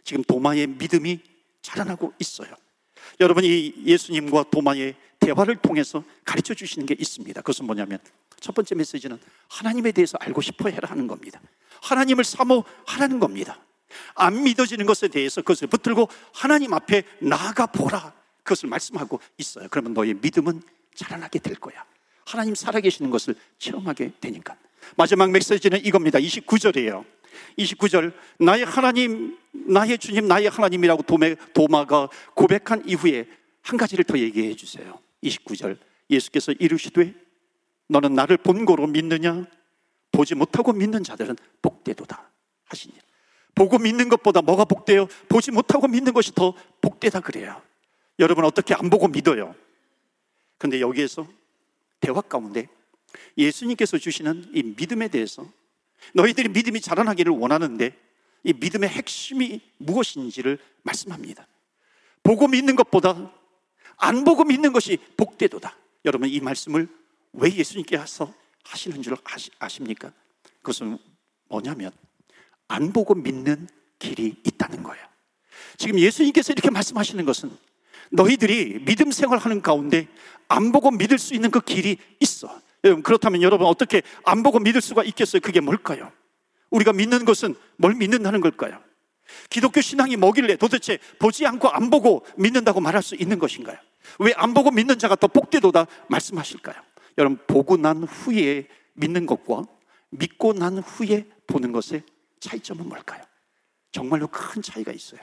지금 0.04 0.24
도마의 0.24 0.68
믿음이 0.68 1.20
자라나고 1.62 2.14
있어요. 2.20 2.54
여러분 3.20 3.44
이 3.46 3.74
예수님과 3.86 4.46
도마의 4.52 4.96
대화를 5.20 5.56
통해서 5.58 6.04
가르쳐 6.26 6.54
주시는 6.54 6.86
게 6.86 6.96
있습니다. 7.00 7.42
그것은 7.42 7.66
뭐냐면 7.66 8.00
첫 8.40 8.54
번째 8.54 8.76
메시지는 8.76 9.18
하나님에 9.48 9.94
대해서 9.94 10.18
알고 10.20 10.42
싶어 10.42 10.70
해라 10.70 10.90
하는 10.90 11.08
겁니다. 11.08 11.40
하나님을 11.82 12.26
사모하라는 12.26 13.20
겁니다. 13.20 13.60
안 14.16 14.44
믿어지는 14.44 14.86
것에 14.86 15.08
대해서 15.08 15.42
그것을 15.42 15.68
붙들고 15.68 16.10
하나님 16.34 16.74
앞에 16.74 17.04
나아가 17.22 17.66
보라. 17.68 18.14
그것을 18.44 18.68
말씀하고 18.68 19.20
있어요. 19.38 19.68
그러면 19.72 19.94
너의 19.94 20.16
믿음은 20.16 20.62
자라나게 20.96 21.40
될 21.40 21.56
거야. 21.56 21.86
하나님 22.26 22.56
살아계시는 22.56 23.10
것을 23.12 23.36
체험하게 23.58 24.14
되니까. 24.20 24.56
마지막 24.96 25.32
메시지는 25.32 25.84
이겁니다. 25.86 26.20
29절이에요. 26.20 27.06
29절, 27.58 28.14
나의 28.40 28.66
하나님, 28.66 29.38
나의 29.52 29.98
주님, 29.98 30.28
나의 30.28 30.50
하나님이라고 30.50 31.04
도매, 31.04 31.36
도마가 31.54 32.10
고백한 32.36 32.88
이후에 32.88 33.28
한 33.62 33.78
가지를 33.78 34.04
더 34.04 34.18
얘기해 34.18 34.56
주세요. 34.56 35.00
29절, 35.24 35.78
예수께서 36.10 36.52
이르시되, 36.54 37.14
너는 37.88 38.14
나를 38.14 38.38
본고로 38.38 38.88
믿느냐? 38.88 39.46
보지 40.12 40.36
못하고 40.36 40.74
믿는 40.74 41.04
자들은 41.04 41.36
복되도다. 41.62 42.30
하시니. 42.66 42.94
보고 43.56 43.78
믿는 43.78 44.10
것보다 44.10 44.42
뭐가 44.42 44.66
복돼요? 44.66 45.08
보지 45.30 45.52
못하고 45.52 45.88
믿는 45.88 46.14
것이 46.14 46.34
더 46.34 46.54
복되다 46.82 47.20
그래요. 47.20 47.62
여러분 48.20 48.46
어떻게 48.46 48.74
안 48.74 48.90
보고 48.90 49.08
믿어요? 49.08 49.56
근데 50.58 50.80
여기에서 50.80 51.28
대화 52.04 52.20
가운데 52.20 52.68
예수님께서 53.38 53.98
주시는 53.98 54.52
이 54.54 54.62
믿음에 54.62 55.08
대해서 55.08 55.50
너희들이 56.14 56.50
믿음이 56.50 56.82
자라나기를 56.82 57.32
원하는데 57.32 57.98
이 58.44 58.54
믿음의 58.54 58.90
핵심이 58.90 59.62
무엇인지를 59.78 60.60
말씀합니다. 60.82 61.48
보고 62.22 62.50
믿는 62.50 62.76
것보다 62.76 63.32
안 63.96 64.26
보고 64.26 64.44
믿는 64.44 64.74
것이 64.74 64.98
복되도다. 65.16 65.78
여러분 66.04 66.28
이 66.28 66.42
말씀을 66.42 66.90
왜 67.32 67.56
예수님께서 67.56 68.34
하시는 68.66 69.02
줄 69.02 69.16
아십니까? 69.60 70.12
그것은 70.58 70.98
뭐냐면 71.48 71.92
안 72.68 72.92
보고 72.92 73.16
믿는 73.16 73.70
길이 73.98 74.36
있다는 74.46 74.84
거예요. 74.84 75.06
지금 75.78 75.98
예수님께서 76.00 76.52
이렇게 76.52 76.70
말씀하시는 76.70 77.24
것은 77.24 77.58
너희들이 78.14 78.86
믿음 78.86 79.12
생활하는 79.12 79.62
가운데 79.62 80.08
안 80.48 80.72
보고 80.72 80.92
믿을 80.92 81.18
수 81.18 81.34
있는 81.34 81.52
그 81.52 81.60
길이 81.60 81.98
있어. 82.20 82.62
여러분 82.84 83.02
그렇다면 83.02 83.42
여러분 83.42 83.68
어떻게 83.68 84.02
안 84.24 84.44
보고 84.44 84.60
믿을 84.60 84.82
수가 84.82 85.04
있겠어요? 85.04 85.42
그게 85.42 85.60
뭘까요? 85.60 86.12
우리가 86.70 86.94
믿는 86.94 87.26
것은 87.26 87.56
뭘 87.78 87.96
믿는다는 87.96 88.40
걸까요? 88.42 88.80
기독교 89.50 89.82
신앙이 89.82 90.16
뭐길래 90.18 90.58
도대체 90.58 91.00
보지 91.18 91.46
않고 91.46 91.70
안 91.70 91.90
보고 91.90 92.26
믿는다고 92.38 92.82
말할 92.82 93.02
수 93.02 93.16
있는 93.16 93.40
것인가요? 93.40 93.78
왜 94.20 94.34
안 94.36 94.54
보고 94.54 94.70
믿는 94.70 95.00
자가 95.00 95.16
더 95.16 95.28
복되도다 95.28 95.88
말씀하실까요? 96.08 96.76
여러분 97.18 97.40
보고 97.48 97.78
난 97.78 98.04
후에 98.04 98.68
믿는 98.94 99.26
것과 99.26 99.64
믿고 100.10 100.54
난 100.54 100.78
후에 100.78 101.26
보는 101.48 101.72
것의 101.72 102.04
차이점은 102.40 102.88
뭘까요? 102.90 103.24
정말로 103.92 104.28
큰 104.28 104.62
차이가 104.62 104.92
있어요. 104.92 105.22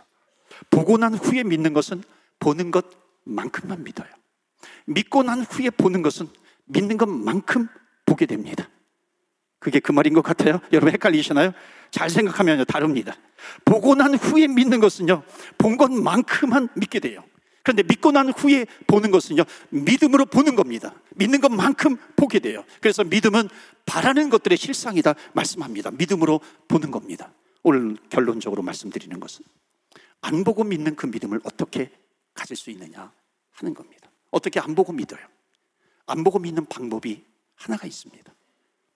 보고 0.70 0.96
난 0.96 1.14
후에 1.14 1.44
믿는 1.44 1.72
것은 1.72 2.03
보는 2.40 2.72
것만큼만 2.72 3.85
믿어요. 3.85 4.09
믿고 4.87 5.22
난 5.22 5.42
후에 5.42 5.70
보는 5.70 6.03
것은 6.03 6.29
믿는 6.66 6.96
것만큼 6.96 7.68
보게 8.07 8.26
됩니다. 8.26 8.68
그게 9.59 9.79
그 9.79 9.92
말인 9.92 10.14
것 10.14 10.22
같아요. 10.22 10.61
여러분 10.72 10.92
헷갈리시나요? 10.92 11.53
잘 11.90 12.09
생각하면 12.09 12.64
다릅니다. 12.66 13.14
보고 13.64 13.94
난 13.94 14.14
후에 14.14 14.48
믿는 14.48 14.81
것은요, 14.81 15.22
본 15.59 15.76
것만큼만 15.76 16.68
믿게 16.74 16.98
돼요. 17.00 17.22
그런데 17.62 17.83
믿고 17.83 18.11
난 18.11 18.31
후에 18.31 18.66
보는 18.87 19.11
것은요, 19.11 19.44
믿음으로 19.68 20.26
보는 20.26 20.57
겁니다. 20.57 20.94
믿는 21.16 21.40
것만큼 21.40 21.96
보게 22.16 22.38
돼요. 22.38 22.64
그래서 22.81 23.05
믿음은 23.05 23.48
바라는 23.85 24.31
것들의 24.31 24.57
실상이다 24.57 25.14
말씀합니다. 25.35 25.90
믿음으로 25.90 26.40
보는 26.68 26.90
겁니다. 26.90 27.33
오늘 27.62 27.96
결론적으로 28.09 28.62
말씀드리는 28.62 29.20
것은 29.20 29.44
안 30.22 30.44
보고 30.44 30.64
믿는 30.64 30.96
그 30.96 31.07
믿음을 31.07 31.40
어떻게 31.44 31.90
가질 32.35 32.57
수 32.57 32.71
있느냐 32.71 33.12
하는 33.53 33.75
겁니다. 33.75 34.11
어떻게 34.31 34.61
안 34.61 34.75
보고 34.75 34.93
믿어요? 34.93 35.27
안 36.07 36.25
보고 36.25 36.38
믿는 36.38 36.66
방법이 36.66 37.25
하나가 37.55 37.87
있습니다. 37.87 38.33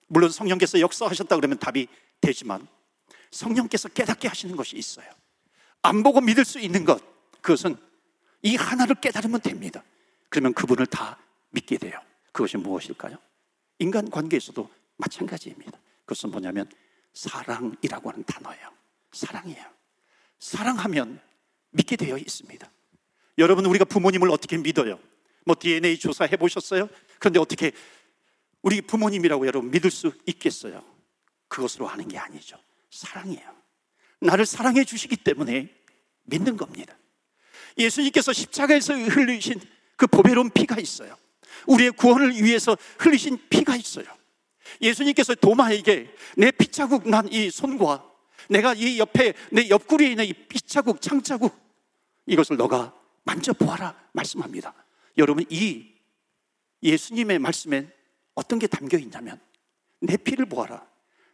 물론 0.07 0.29
성령께서 0.29 0.79
역사하셨다 0.79 1.35
그러면 1.35 1.57
답이 1.57 1.87
되지만 2.21 2.67
성령께서 3.31 3.89
깨닫게 3.89 4.27
하시는 4.27 4.55
것이 4.55 4.77
있어요. 4.77 5.09
안 5.81 6.03
보고 6.03 6.21
믿을 6.21 6.45
수 6.45 6.59
있는 6.59 6.83
것, 6.83 7.01
그것은 7.41 7.75
이 8.41 8.55
하나를 8.55 8.95
깨달으면 8.95 9.41
됩니다. 9.41 9.83
그러면 10.29 10.53
그분을 10.53 10.85
다 10.87 11.19
믿게 11.51 11.77
돼요. 11.77 11.99
그것이 12.31 12.57
무엇일까요? 12.57 13.17
인간 13.79 14.09
관계에서도 14.09 14.69
마찬가지입니다. 14.97 15.77
그것은 16.05 16.31
뭐냐면 16.31 16.69
사랑이라고 17.13 18.09
하는 18.11 18.23
단어예요. 18.25 18.71
사랑이에요. 19.11 19.65
사랑하면 20.39 21.21
믿게 21.71 21.95
되어 21.95 22.17
있습니다. 22.17 22.69
여러분, 23.37 23.65
우리가 23.65 23.85
부모님을 23.85 24.29
어떻게 24.29 24.57
믿어요? 24.57 24.99
뭐 25.45 25.55
DNA 25.59 25.97
조사해 25.99 26.37
보셨어요? 26.37 26.89
그런데 27.19 27.39
어떻게 27.39 27.71
우리 28.61 28.81
부모님이라고 28.81 29.45
여러분 29.45 29.69
믿을 29.69 29.91
수 29.91 30.11
있겠어요? 30.25 30.83
그것으로 31.47 31.85
하는 31.85 32.07
게 32.07 32.17
아니죠. 32.17 32.57
사랑이에요. 32.89 33.55
나를 34.21 34.45
사랑해 34.45 34.83
주시기 34.83 35.17
때문에 35.17 35.69
믿는 36.23 36.57
겁니다. 36.57 36.97
예수님께서 37.77 38.33
십자가에서 38.33 38.95
흘리신 38.95 39.61
그 39.95 40.07
보배로운 40.07 40.49
피가 40.49 40.79
있어요. 40.79 41.15
우리의 41.67 41.91
구원을 41.91 42.41
위해서 42.43 42.75
흘리신 42.97 43.37
피가 43.49 43.75
있어요. 43.75 44.05
예수님께서 44.81 45.35
도마에게 45.35 46.11
내 46.37 46.51
피자국 46.51 47.07
난 47.07 47.27
이 47.31 47.51
손과 47.51 48.03
내가 48.49 48.73
이 48.73 48.97
옆에 48.99 49.33
내 49.51 49.69
옆구리에 49.69 50.09
있는 50.11 50.25
이 50.25 50.33
피자국 50.33 51.01
창자국 51.01 51.55
이것을 52.25 52.57
너가 52.57 52.93
만져보아라 53.25 53.95
말씀합니다. 54.13 54.73
여러분 55.17 55.45
이 55.49 55.93
예수님의 56.81 57.39
말씀엔 57.39 57.91
어떤 58.35 58.59
게 58.59 58.67
담겨 58.67 58.97
있냐면 58.97 59.39
내 59.99 60.17
피를 60.17 60.45
보아라. 60.45 60.85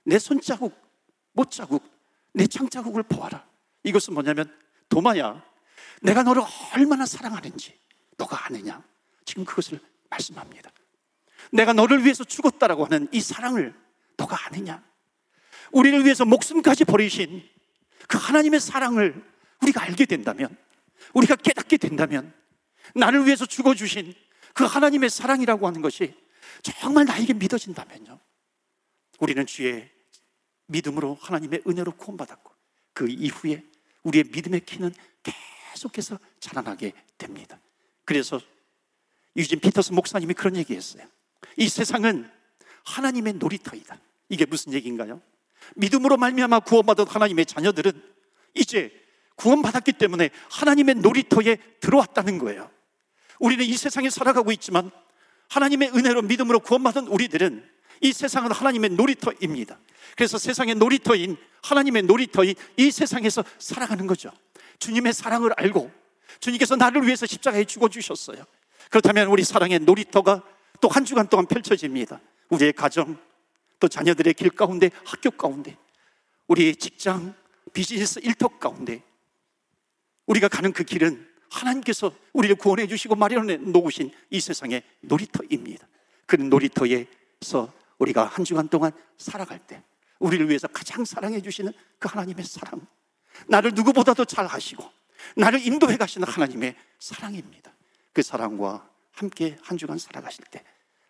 내 0.03 0.17
손자국, 0.17 0.75
못자국, 1.33 1.83
내 2.33 2.47
창자국을 2.47 3.03
보아라. 3.03 3.45
이것은 3.83 4.13
뭐냐면 4.13 4.51
도마야. 4.89 5.43
내가 6.01 6.23
너를 6.23 6.41
얼마나 6.73 7.05
사랑하는지 7.05 7.77
너가 8.17 8.45
아느냐? 8.45 8.83
지금 9.25 9.45
그것을 9.45 9.79
말씀합니다. 10.09 10.71
내가 11.51 11.73
너를 11.73 12.03
위해서 12.03 12.23
죽었다라고 12.23 12.85
하는 12.85 13.07
이 13.11 13.21
사랑을 13.21 13.75
너가 14.17 14.47
아느냐? 14.47 14.83
우리를 15.71 16.03
위해서 16.03 16.25
목숨까지 16.25 16.85
버리신 16.85 17.47
그 18.07 18.17
하나님의 18.17 18.59
사랑을 18.59 19.23
우리가 19.61 19.83
알게 19.83 20.05
된다면, 20.05 20.55
우리가 21.13 21.35
깨닫게 21.35 21.77
된다면, 21.77 22.33
나를 22.95 23.25
위해서 23.25 23.45
죽어주신 23.45 24.13
그 24.53 24.65
하나님의 24.65 25.09
사랑이라고 25.09 25.67
하는 25.67 25.81
것이 25.81 26.13
정말 26.63 27.05
나에게 27.05 27.33
믿어진다면요. 27.33 28.19
우리는 29.19 29.45
주의 29.45 29.89
믿음으로 30.67 31.17
하나님의 31.21 31.63
은혜로 31.67 31.93
구원받았고 31.93 32.51
그 32.93 33.07
이후에 33.09 33.63
우리의 34.03 34.25
믿음의 34.31 34.61
키는 34.65 34.93
계속해서 35.23 36.19
자라나게 36.39 36.93
됩니다. 37.17 37.59
그래서 38.05 38.41
유진 39.35 39.59
피터스 39.59 39.93
목사님이 39.93 40.33
그런 40.33 40.55
얘기했어요. 40.57 41.05
이 41.57 41.69
세상은 41.69 42.29
하나님의 42.83 43.33
놀이터이다. 43.33 43.99
이게 44.29 44.45
무슨 44.45 44.73
얘기인가요? 44.73 45.21
믿음으로 45.75 46.17
말미암아 46.17 46.61
구원받은 46.61 47.07
하나님의 47.07 47.45
자녀들은 47.45 48.01
이제 48.55 48.91
구원받았기 49.41 49.93
때문에 49.93 50.29
하나님의 50.51 50.95
놀이터에 50.95 51.57
들어왔다는 51.79 52.37
거예요. 52.37 52.69
우리는 53.39 53.65
이 53.65 53.75
세상에 53.75 54.09
살아가고 54.09 54.51
있지만 54.51 54.91
하나님의 55.49 55.89
은혜로 55.95 56.21
믿음으로 56.21 56.59
구원받은 56.59 57.07
우리들은 57.07 57.67
이 58.01 58.13
세상은 58.13 58.51
하나님의 58.51 58.91
놀이터입니다. 58.91 59.79
그래서 60.15 60.37
세상의 60.37 60.75
놀이터인 60.75 61.37
하나님의 61.63 62.03
놀이터인 62.03 62.53
이 62.77 62.91
세상에서 62.91 63.43
살아가는 63.57 64.05
거죠. 64.05 64.31
주님의 64.79 65.13
사랑을 65.13 65.51
알고 65.57 65.91
주님께서 66.39 66.75
나를 66.75 67.05
위해서 67.05 67.25
십자가에 67.25 67.65
죽어 67.65 67.89
주셨어요. 67.89 68.43
그렇다면 68.89 69.27
우리 69.27 69.43
사랑의 69.43 69.79
놀이터가 69.79 70.43
또 70.79 70.87
한 70.87 71.05
주간 71.05 71.27
동안 71.27 71.45
펼쳐집니다. 71.45 72.19
우리의 72.49 72.73
가정, 72.73 73.17
또 73.79 73.87
자녀들의 73.87 74.33
길 74.33 74.49
가운데, 74.49 74.89
학교 75.05 75.29
가운데, 75.31 75.77
우리의 76.47 76.75
직장, 76.75 77.33
비즈니스 77.71 78.19
일터 78.23 78.47
가운데 78.47 79.03
우리가 80.25 80.47
가는 80.47 80.71
그 80.71 80.83
길은 80.83 81.27
하나님께서 81.49 82.13
우리를 82.33 82.55
구원해 82.55 82.87
주시고 82.87 83.15
마련해 83.15 83.57
놓으신 83.57 84.11
이 84.29 84.39
세상의 84.39 84.83
놀이터입니다. 85.01 85.87
그 86.25 86.35
놀이터에서 86.37 87.73
우리가 87.97 88.25
한 88.25 88.45
주간 88.45 88.67
동안 88.69 88.91
살아갈 89.17 89.59
때 89.59 89.83
우리를 90.19 90.47
위해서 90.47 90.67
가장 90.67 91.03
사랑해 91.03 91.41
주시는 91.41 91.73
그 91.99 92.07
하나님의 92.09 92.45
사랑. 92.45 92.85
나를 93.47 93.71
누구보다도 93.73 94.25
잘 94.25 94.47
아시고 94.49 94.83
나를 95.35 95.65
인도해 95.65 95.97
가시는 95.97 96.27
하나님의 96.27 96.75
사랑입니다. 96.99 97.73
그 98.13 98.21
사랑과 98.21 98.89
함께 99.11 99.57
한 99.61 99.77
주간 99.77 99.97
살아가실 99.97 100.45
때 100.51 100.63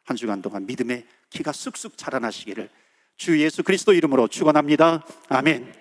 한 0.05 0.17
주간 0.17 0.41
동안 0.41 0.65
믿음의 0.65 1.05
키가 1.29 1.51
쑥쑥 1.51 1.97
자라나시기를 1.97 2.69
주 3.17 3.39
예수 3.39 3.63
그리스도 3.63 3.93
이름으로 3.93 4.27
축원합니다. 4.27 5.05
아멘. 5.29 5.73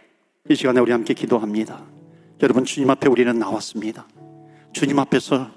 이 0.48 0.54
시간에 0.54 0.80
우리 0.80 0.92
함께 0.92 1.14
기도합니다. 1.14 1.99
여러분 2.42 2.64
주님 2.64 2.88
앞에 2.88 3.06
우리는 3.06 3.38
나왔습니다. 3.38 4.06
주님 4.72 4.98
앞에서 4.98 5.50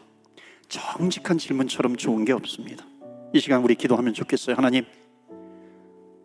정직한 0.67 1.37
질문처럼 1.37 1.95
좋은 1.95 2.25
게 2.25 2.33
없습니다. 2.33 2.85
이 3.33 3.39
시간 3.39 3.63
우리 3.63 3.75
기도하면 3.75 4.13
좋겠어요. 4.13 4.57
하나님, 4.57 4.83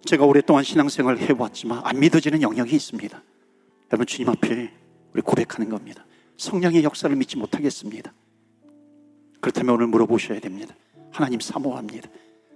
제가 0.05 0.25
오랫동안 0.25 0.65
신앙생활을 0.65 1.21
해왔지만 1.21 1.83
안 1.85 2.01
믿어지는 2.01 2.43
영역이 2.43 2.75
있습니다. 2.75 3.23
여러분 3.93 4.07
주님 4.07 4.31
앞에 4.31 4.73
우리 5.13 5.23
고백하는 5.23 5.69
겁니다. 5.69 6.05
성령의 6.37 6.83
역사를 6.83 7.15
믿지 7.15 7.37
못하겠습니다. 7.37 8.13
그렇다면 9.41 9.77
오늘 9.77 9.87
물어보셔야 9.87 10.41
됩니다. 10.41 10.75
하나님 11.13 11.39
사모합니다. 11.39 12.09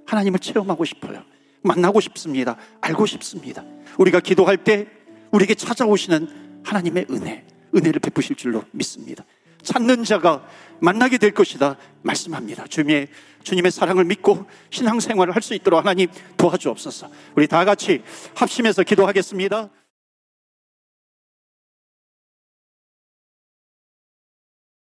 하나님을 0.07 0.41
체험하고 0.41 0.85
싶어요. 0.85 1.23
만나고 1.63 2.01
싶습니다. 2.01 2.57
알고 2.81 3.07
싶습니다. 3.07 3.65
우리가 3.97 4.19
기도할 4.19 4.57
때 4.65 4.89
우리에게 5.31 5.55
찾아오시는 5.55 6.63
하나님의 6.65 7.07
은혜, 7.11 7.47
은혜를 7.75 8.01
베푸실 8.01 8.37
줄로 8.37 8.64
믿습니다. 8.73 9.25
찾는 9.62 10.05
자가 10.05 10.45
만나게 10.81 11.18
될 11.18 11.31
것이다 11.33 11.77
말씀합니다. 12.03 12.66
주님의 12.66 13.09
주님의 13.45 13.70
사랑을 13.70 14.05
믿고 14.05 14.47
신앙생활을 14.70 15.35
할 15.35 15.43
수 15.43 15.55
있도록 15.55 15.81
하나님 15.81 16.09
도와주옵소서. 16.37 17.11
우리 17.37 17.47
다 17.47 17.64
같이 17.64 18.03
합심해서 18.35 18.83
기도하겠습니다. 18.83 19.70